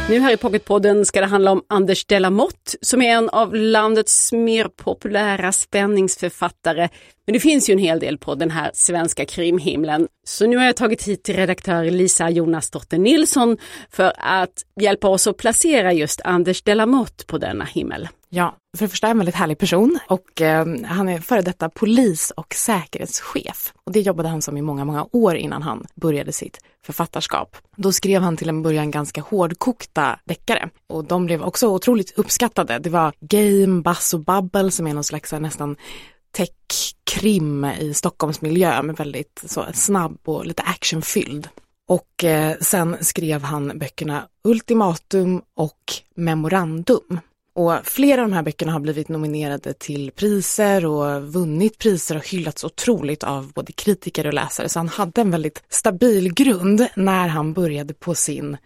Nu 0.10 0.20
här 0.20 0.34
i 0.34 0.38
Pocketpodden 0.38 1.06
ska 1.06 1.22
det 1.22 1.28
handla 1.28 1.52
om 1.52 1.64
Anders 1.68 2.06
Delamotte 2.06 2.78
som 2.82 3.02
är 3.02 3.18
en 3.18 3.30
av 3.30 3.56
landets 3.56 4.32
mer 4.32 4.68
populära 4.68 5.52
spänningsförfattare. 5.52 6.90
Men 7.26 7.34
det 7.34 7.40
finns 7.40 7.70
ju 7.70 7.74
en 7.74 7.80
hel 7.80 8.00
del 8.00 8.18
på 8.18 8.36
den 8.36 8.52
här 8.52 8.72
svenska 8.74 9.26
krimhimlen. 9.26 10.08
Så 10.26 10.48
nu 10.48 10.58
har 10.58 10.66
jag 10.66 10.76
tagit 10.76 11.04
hit 11.04 11.30
redaktör 11.30 11.84
Lisa 11.84 12.30
Jonasdotter 12.30 12.98
Nilsson 12.98 13.58
för 13.90 14.14
att 14.18 14.66
hjälpa 14.82 15.08
oss 15.08 15.28
att 15.28 15.38
placera 15.38 15.94
just 15.94 16.22
Anders 16.24 16.62
Delamotte 16.62 17.26
på 17.26 17.38
denna 17.38 17.66
himmel. 17.66 18.08
Ja, 18.32 18.56
för 18.78 18.86
det 18.86 18.90
första 18.90 19.08
är 19.08 19.12
en 19.12 19.18
väldigt 19.18 19.36
härlig 19.36 19.58
person 19.58 20.00
och 20.08 20.42
eh, 20.42 20.66
han 20.86 21.10
är 21.10 21.20
före 21.20 21.42
detta 21.42 21.70
polis 21.70 22.32
och 22.32 22.54
säkerhetschef. 22.54 23.74
Och 23.84 23.92
det 23.92 24.02
jobbade 24.02 24.30
han 24.30 24.42
som 24.42 24.58
i 24.58 24.62
många, 24.62 24.86
många 24.86 25.08
år 25.12 25.36
innan 25.36 25.62
han 25.62 25.86
började 25.96 26.32
sitt 26.32 26.60
författarskap. 26.86 27.58
Då 27.76 27.92
skrev 27.92 28.22
han 28.22 28.38
till 28.38 28.50
en 28.50 28.64
början 28.64 28.92
ganska 28.92 29.22
hårdkokta 29.22 30.20
deckare 30.26 30.70
och 30.88 31.04
de 31.06 31.26
blev 31.26 31.44
också 31.44 31.68
otroligt 31.68 32.18
uppskattade. 32.18 32.80
Det 32.80 32.90
var 32.90 33.14
Game, 33.20 33.82
Bass 33.82 34.14
och 34.14 34.20
Bubble 34.20 34.72
som 34.72 34.88
är 34.88 34.94
någon 34.94 35.04
slags 35.04 35.32
nästan 35.32 35.76
tech-krim 36.32 37.66
i 37.66 37.94
Stockholmsmiljö 37.94 38.82
med 38.82 38.96
väldigt 38.96 39.42
så 39.46 39.66
snabb 39.74 40.18
och 40.26 40.46
lite 40.46 40.64
actionfylld. 40.64 41.50
Och 41.88 42.24
eh, 42.24 42.58
sen 42.62 42.98
skrev 43.02 43.42
han 43.42 43.80
böckerna 43.80 44.28
Ultimatum 44.44 45.42
och 45.56 45.94
Memorandum 46.16 47.20
och 47.54 47.74
flera 47.84 48.22
av 48.22 48.30
de 48.30 48.36
här 48.36 48.44
böckerna 48.44 48.72
har 48.72 48.80
blivit 48.80 49.10
nominerade 49.10 49.74
till 49.74 50.12
priser 50.12 50.86
och 50.86 51.34
vunnit 51.34 51.78
priser 51.78 52.18
och 52.18 52.28
hyllats 52.28 52.64
otroligt 52.64 53.24
av 53.24 53.54
både 53.54 53.72
kritiker 53.72 54.28
och 54.28 54.34
läsare. 54.34 54.70
Så 54.70 54.80
han 54.80 54.90
hade 54.90 55.22
en 55.22 55.32
väldigt 55.32 55.64
stabil 55.70 56.34
grund 56.34 56.88
när 56.96 57.28
han 57.28 57.54
började 57.54 57.94
på 57.94 58.16
sin, 58.16 58.58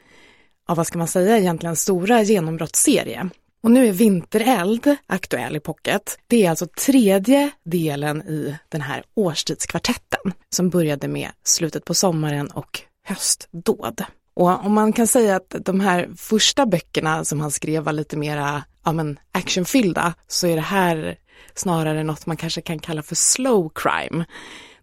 ja 0.68 0.76
vad 0.76 0.88
ska 0.88 0.98
man 0.98 1.08
säga, 1.08 1.38
egentligen 1.38 1.76
stora 1.76 2.22
genombrottsserie. 2.22 3.30
Och 3.64 3.72
nu 3.72 3.88
är 3.88 3.92
Vintereld 3.92 4.96
aktuell 5.08 5.56
i 5.56 5.60
pocket. 5.60 6.18
Det 6.28 6.46
är 6.46 6.50
alltså 6.50 6.68
tredje 6.68 7.52
delen 7.66 8.22
i 8.22 8.56
den 8.70 8.82
här 8.82 9.04
årstidskvartetten 9.16 10.34
som 10.50 10.70
började 10.70 11.08
med 11.08 11.30
slutet 11.44 11.86
på 11.86 11.94
sommaren 11.94 12.48
och 12.48 12.82
höstdåd. 13.06 14.04
Och 14.36 14.66
om 14.66 14.74
man 14.74 14.94
kan 14.94 15.08
säga 15.08 15.36
att 15.36 15.56
de 15.60 15.80
här 15.80 16.10
första 16.18 16.66
böckerna 16.66 17.26
som 17.26 17.42
han 17.42 17.52
skrev 17.52 17.84
var 17.84 17.94
lite 17.94 18.18
mera 18.18 18.64
ja, 18.84 18.94
men 18.94 19.20
actionfyllda 19.32 20.14
så 20.28 20.48
är 20.48 20.56
det 20.56 20.62
här 20.62 21.18
snarare 21.56 22.04
något 22.04 22.26
man 22.26 22.38
kanske 22.38 22.62
kan 22.62 22.80
kalla 22.80 23.04
för 23.04 23.16
slow 23.16 23.72
crime. 23.76 24.26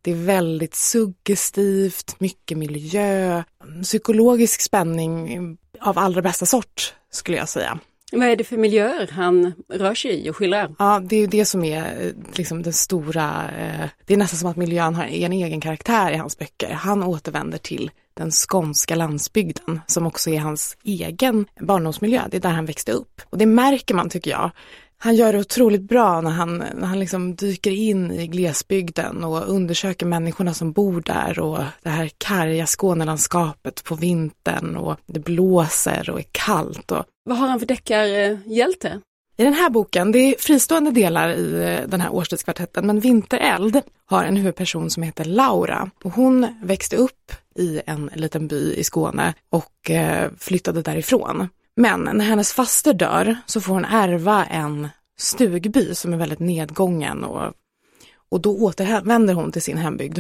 Det 0.02 0.10
är 0.10 0.14
väldigt 0.14 0.74
suggestivt, 0.74 2.20
mycket 2.20 2.58
miljö, 2.58 3.42
psykologisk 3.82 4.60
spänning 4.60 5.56
av 5.80 5.98
allra 5.98 6.22
bästa 6.22 6.46
sort 6.46 6.94
skulle 7.10 7.36
jag 7.36 7.48
säga. 7.48 7.78
Vad 8.12 8.28
är 8.28 8.36
det 8.36 8.44
för 8.44 8.56
miljöer 8.56 9.10
han 9.12 9.52
rör 9.68 9.94
sig 9.94 10.26
i 10.26 10.30
och 10.30 10.36
skildrar? 10.36 10.74
Ja, 10.78 11.00
det 11.04 11.16
är 11.16 11.26
det 11.26 11.44
som 11.44 11.64
är 11.64 12.06
eh, 12.06 12.12
liksom 12.34 12.62
den 12.62 12.72
stora, 12.72 13.50
eh, 13.58 13.88
det 14.06 14.14
är 14.14 14.18
nästan 14.18 14.38
som 14.38 14.50
att 14.50 14.56
miljön 14.56 14.94
har 14.94 15.04
en 15.04 15.32
egen 15.32 15.60
karaktär 15.60 16.12
i 16.12 16.16
hans 16.16 16.38
böcker. 16.38 16.70
Han 16.70 17.02
återvänder 17.02 17.58
till 17.58 17.90
den 18.20 18.30
skånska 18.30 18.94
landsbygden 18.94 19.80
som 19.86 20.06
också 20.06 20.30
är 20.30 20.38
hans 20.38 20.76
egen 20.84 21.46
barndomsmiljö. 21.60 22.22
Det 22.30 22.36
är 22.36 22.40
där 22.40 22.50
han 22.50 22.66
växte 22.66 22.92
upp. 22.92 23.20
Och 23.30 23.38
det 23.38 23.46
märker 23.46 23.94
man 23.94 24.10
tycker 24.10 24.30
jag. 24.30 24.50
Han 24.98 25.14
gör 25.14 25.32
det 25.32 25.38
otroligt 25.38 25.82
bra 25.82 26.20
när 26.20 26.30
han, 26.30 26.58
när 26.58 26.86
han 26.86 27.00
liksom 27.00 27.34
dyker 27.34 27.70
in 27.70 28.12
i 28.12 28.26
glesbygden 28.26 29.24
och 29.24 29.48
undersöker 29.48 30.06
människorna 30.06 30.54
som 30.54 30.72
bor 30.72 31.00
där 31.00 31.38
och 31.38 31.58
det 31.82 31.88
här 31.88 32.10
karga 32.18 32.66
Skånelandskapet 32.66 33.84
på 33.84 33.94
vintern 33.94 34.76
och 34.76 34.96
det 35.06 35.20
blåser 35.20 36.10
och 36.10 36.18
är 36.18 36.26
kallt. 36.32 36.90
Och... 36.90 37.04
Vad 37.24 37.38
har 37.38 37.48
han 37.48 37.58
för 37.58 37.66
deckarhjälte? 37.66 38.88
Eh, 38.88 38.98
i 39.40 39.44
den 39.44 39.54
här 39.54 39.70
boken, 39.70 40.12
det 40.12 40.18
är 40.18 40.34
fristående 40.38 40.90
delar 40.90 41.28
i 41.28 41.54
eh, 41.54 41.88
den 41.88 42.00
här 42.00 42.14
årstidskvartetten, 42.14 42.86
men 42.86 43.00
Vintereld 43.00 43.80
har 44.06 44.24
en 44.24 44.36
huvudperson 44.36 44.90
som 44.90 45.02
heter 45.02 45.24
Laura. 45.24 45.90
Och 46.04 46.12
hon 46.12 46.46
växte 46.62 46.96
upp 46.96 47.32
i 47.56 47.80
en 47.86 48.10
liten 48.14 48.48
by 48.48 48.74
i 48.74 48.84
Skåne 48.84 49.34
och 49.50 49.90
eh, 49.90 50.30
flyttade 50.38 50.82
därifrån. 50.82 51.48
Men 51.76 52.00
när 52.00 52.24
hennes 52.24 52.52
faster 52.52 52.94
dör 52.94 53.36
så 53.46 53.60
får 53.60 53.74
hon 53.74 53.84
ärva 53.84 54.44
en 54.44 54.88
stugby 55.18 55.94
som 55.94 56.12
är 56.12 56.16
väldigt 56.16 56.38
nedgången 56.38 57.24
och, 57.24 57.52
och 58.30 58.40
då 58.40 58.58
återvänder 58.58 59.34
hon 59.34 59.52
till 59.52 59.62
sin 59.62 59.78
hembygd. 59.78 60.18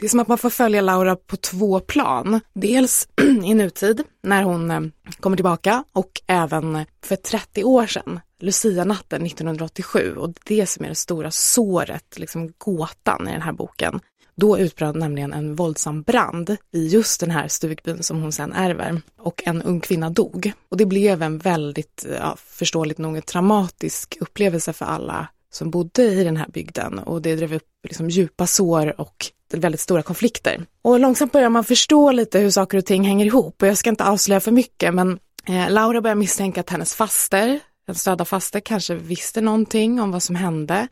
Det 0.00 0.06
är 0.06 0.08
som 0.08 0.20
att 0.20 0.28
man 0.28 0.38
får 0.38 0.50
följa 0.50 0.80
Laura 0.80 1.16
på 1.16 1.36
två 1.36 1.80
plan. 1.80 2.40
Dels 2.54 3.08
i 3.44 3.54
nutid 3.54 4.02
när 4.22 4.42
hon 4.42 4.70
eh, 4.70 4.80
kommer 5.20 5.36
tillbaka 5.36 5.84
och 5.92 6.20
även 6.26 6.84
för 7.04 7.16
30 7.16 7.64
år 7.64 7.86
sedan, 7.86 8.20
Lucia-natten 8.40 9.26
1987 9.26 10.14
och 10.16 10.34
det 10.44 10.66
som 10.66 10.84
är 10.84 10.88
det 10.88 10.94
stora 10.94 11.30
såret, 11.30 12.18
liksom 12.18 12.52
gåtan 12.58 13.28
i 13.28 13.32
den 13.32 13.42
här 13.42 13.52
boken. 13.52 14.00
Då 14.34 14.58
utbröt 14.58 14.96
nämligen 14.96 15.32
en 15.32 15.54
våldsam 15.54 16.02
brand 16.02 16.56
i 16.72 16.86
just 16.86 17.20
den 17.20 17.30
här 17.30 17.48
stugbyn 17.48 18.02
som 18.02 18.22
hon 18.22 18.32
sen 18.32 18.52
ärver 18.52 19.00
och 19.18 19.42
en 19.46 19.62
ung 19.62 19.80
kvinna 19.80 20.10
dog. 20.10 20.52
Och 20.68 20.76
det 20.76 20.86
blev 20.86 21.22
en 21.22 21.38
väldigt, 21.38 22.06
eh, 22.08 22.16
ja, 22.16 22.36
förståeligt 22.38 22.98
nog, 22.98 23.16
en 23.16 23.22
traumatisk 23.22 24.16
upplevelse 24.20 24.72
för 24.72 24.86
alla 24.86 25.28
som 25.50 25.70
bodde 25.70 26.02
i 26.02 26.24
den 26.24 26.36
här 26.36 26.48
bygden 26.48 26.98
och 26.98 27.22
det 27.22 27.36
drev 27.36 27.54
upp 27.54 27.68
liksom 27.88 28.10
djupa 28.10 28.46
sår 28.46 29.00
och 29.00 29.32
väldigt 29.54 29.80
stora 29.80 30.02
konflikter. 30.02 30.66
Och 30.82 31.00
långsamt 31.00 31.32
börjar 31.32 31.48
man 31.48 31.64
förstå 31.64 32.12
lite 32.12 32.38
hur 32.38 32.50
saker 32.50 32.78
och 32.78 32.86
ting 32.86 33.04
hänger 33.04 33.26
ihop 33.26 33.62
och 33.62 33.68
jag 33.68 33.78
ska 33.78 33.90
inte 33.90 34.04
avslöja 34.04 34.40
för 34.40 34.52
mycket 34.52 34.94
men 34.94 35.18
eh, 35.48 35.70
Laura 35.70 36.00
börjar 36.00 36.14
misstänka 36.14 36.60
att 36.60 36.70
hennes 36.70 36.94
faster, 36.94 37.60
hennes 37.86 38.04
döda 38.04 38.24
faster 38.24 38.60
kanske 38.60 38.94
visste 38.94 39.40
någonting 39.40 40.00
om 40.00 40.10
vad 40.10 40.22
som 40.22 40.36
hände. 40.36 40.88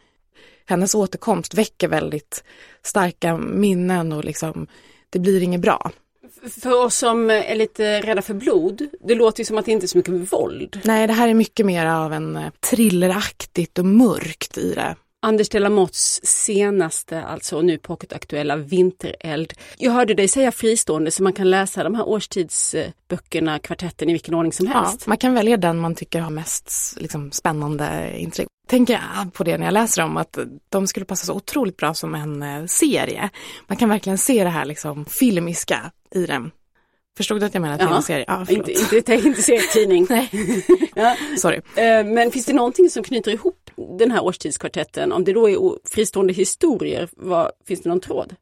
Hennes 0.69 0.95
återkomst 0.95 1.55
väcker 1.55 1.88
väldigt 1.88 2.45
starka 2.83 3.37
minnen 3.37 4.12
och 4.12 4.25
liksom 4.25 4.66
det 5.11 5.19
blir 5.19 5.42
inget 5.42 5.61
bra. 5.61 5.90
För 6.62 6.85
oss 6.85 6.97
som 6.97 7.31
är 7.31 7.55
lite 7.55 8.01
rädda 8.01 8.23
för 8.23 8.35
blod, 8.35 8.88
det 9.01 9.14
låter 9.14 9.40
ju 9.40 9.45
som 9.45 9.59
att 9.59 9.64
det 9.64 9.73
inte 9.73 9.87
är 9.87 9.88
så 9.88 9.99
mycket 9.99 10.33
våld. 10.33 10.81
Nej, 10.85 11.07
det 11.07 11.12
här 11.12 11.29
är 11.29 11.35
mycket 11.35 11.66
mer 11.66 11.87
av 11.87 12.12
en 12.12 12.37
eh, 12.37 12.51
thrilleraktigt 12.71 13.79
och 13.79 13.85
mörkt 13.85 14.59
i 14.59 14.75
det. 14.75 14.97
Anders 15.22 15.48
de 15.48 15.59
Lamotts 15.59 16.20
senaste, 16.22 17.22
alltså 17.22 17.61
nu 17.61 17.79
pocketaktuella 17.79 18.57
Vintereld. 18.57 19.52
Jag 19.79 19.92
hörde 19.92 20.14
dig 20.14 20.29
säga 20.29 20.52
fristående 20.52 21.11
så 21.11 21.22
man 21.22 21.33
kan 21.33 21.50
läsa 21.50 21.85
de 21.85 21.94
här 21.94 22.09
årstidsböckerna, 22.09 23.59
kvartetten 23.59 24.09
i 24.09 24.12
vilken 24.12 24.35
ordning 24.35 24.52
som 24.52 24.66
helst. 24.66 25.00
Ja, 25.00 25.09
man 25.09 25.18
kan 25.18 25.35
välja 25.35 25.57
den 25.57 25.79
man 25.79 25.94
tycker 25.94 26.20
har 26.20 26.31
mest 26.31 26.94
liksom, 26.96 27.33
spännande 27.33 28.14
intryck. 28.18 28.48
Tänker 28.68 28.94
jag 28.94 29.33
på 29.33 29.44
det 29.44 29.59
när 29.59 29.66
jag 29.66 29.72
läser 29.72 30.02
dem 30.02 30.16
att 30.16 30.38
de 30.68 30.87
skulle 30.87 31.07
passa 31.07 31.26
så 31.26 31.35
otroligt 31.35 31.76
bra 31.76 31.94
som 31.94 32.14
en 32.14 32.42
eh, 32.42 32.66
serie. 32.66 33.31
Man 33.66 33.76
kan 33.76 33.88
verkligen 33.88 34.18
se 34.18 34.44
det 34.44 34.50
här 34.50 34.64
liksom 34.64 35.05
filmiska 35.05 35.90
i 36.14 36.26
dem. 36.26 36.50
Förstod 37.16 37.40
du 37.40 37.46
att 37.46 37.55
jag 37.55 37.61
menar 37.61 37.79
tv-serie? 37.79 38.24
Ja, 38.29 38.46
inte, 38.48 38.72
inte, 38.72 39.14
inte 39.14 39.42
serietidning. 39.42 40.07
Nej, 40.11 40.31
ja. 40.94 41.16
sorry. 41.38 41.57
Eh, 41.57 42.05
men 42.05 42.31
finns 42.31 42.46
det 42.46 42.52
någonting 42.52 42.90
som 42.90 43.02
knyter 43.02 43.31
ihop 43.31 43.65
den 43.99 44.11
här 44.11 44.25
årstidskvartetten? 44.25 45.12
Om 45.12 45.25
det 45.25 45.33
då 45.33 45.51
är 45.51 45.89
fristående 45.89 46.33
historier, 46.33 47.09
vad, 47.12 47.51
finns 47.67 47.83
det 47.83 47.89
någon 47.89 48.01
tråd? 48.01 48.35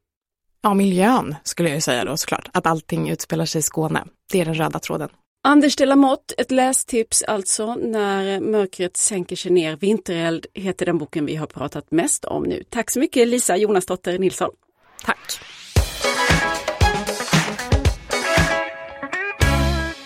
Ja, 0.63 0.75
miljön 0.75 1.35
skulle 1.43 1.69
jag 1.69 1.83
säga 1.83 2.05
då 2.05 2.17
såklart. 2.17 2.49
Att 2.53 2.67
allting 2.67 3.11
utspelar 3.11 3.45
sig 3.45 3.59
i 3.59 3.63
Skåne. 3.63 4.05
Det 4.33 4.41
är 4.41 4.45
den 4.45 4.55
röda 4.55 4.79
tråden. 4.79 5.09
Anders 5.47 5.77
de 5.77 5.87
Lamotte, 5.87 6.35
ett 6.39 6.51
lästips 6.51 7.23
alltså. 7.23 7.75
När 7.75 8.41
mörkret 8.41 8.97
sänker 8.97 9.37
sig 9.37 9.53
ner. 9.53 9.77
Vintereld 9.77 10.47
heter 10.55 10.87
den 10.87 10.99
boken 10.99 11.27
vi 11.27 11.37
har 11.37 11.47
pratat 11.47 11.91
mest 11.91 12.25
om 12.25 12.43
nu. 12.43 12.63
Tack 12.71 12.91
så 12.91 13.01
mycket 13.01 13.29
Lisa 13.29 13.57
Jonasdotter 13.57 14.19
Nilsson. 14.19 14.51
Tack. 15.05 15.41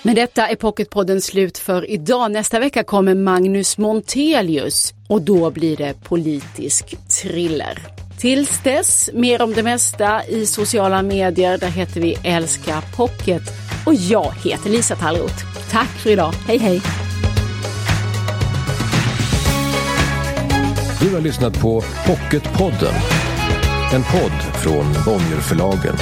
Med 0.02 0.16
detta 0.16 0.48
är 0.48 0.56
Pocketpodden 0.56 1.20
slut 1.20 1.58
för 1.58 1.90
idag. 1.90 2.32
Nästa 2.32 2.60
vecka 2.60 2.84
kommer 2.84 3.14
Magnus 3.14 3.78
Montelius 3.78 4.92
och 5.08 5.22
då 5.22 5.50
blir 5.50 5.76
det 5.76 5.94
politisk 6.04 6.96
thriller. 7.08 7.86
Tills 8.18 8.62
dess, 8.62 9.10
mer 9.14 9.42
om 9.42 9.54
det 9.54 9.62
mesta 9.62 10.26
i 10.26 10.46
sociala 10.46 11.02
medier. 11.02 11.58
Där 11.58 11.68
heter 11.68 12.00
vi 12.00 12.16
Älska 12.22 12.82
Pocket. 12.96 13.42
Och 13.86 13.94
jag 13.94 14.32
heter 14.44 14.70
Lisa 14.70 14.96
Tallroth. 14.96 15.44
Tack 15.70 15.88
för 15.88 16.10
idag. 16.10 16.34
Hej 16.46 16.58
hej! 16.58 16.80
Du 21.00 21.14
har 21.14 21.20
lyssnat 21.20 21.60
på 21.60 21.82
Pocketpodden. 22.06 22.94
En 23.92 24.02
podd 24.02 24.62
från 24.62 24.84
Bonnierförlagen. 25.04 25.96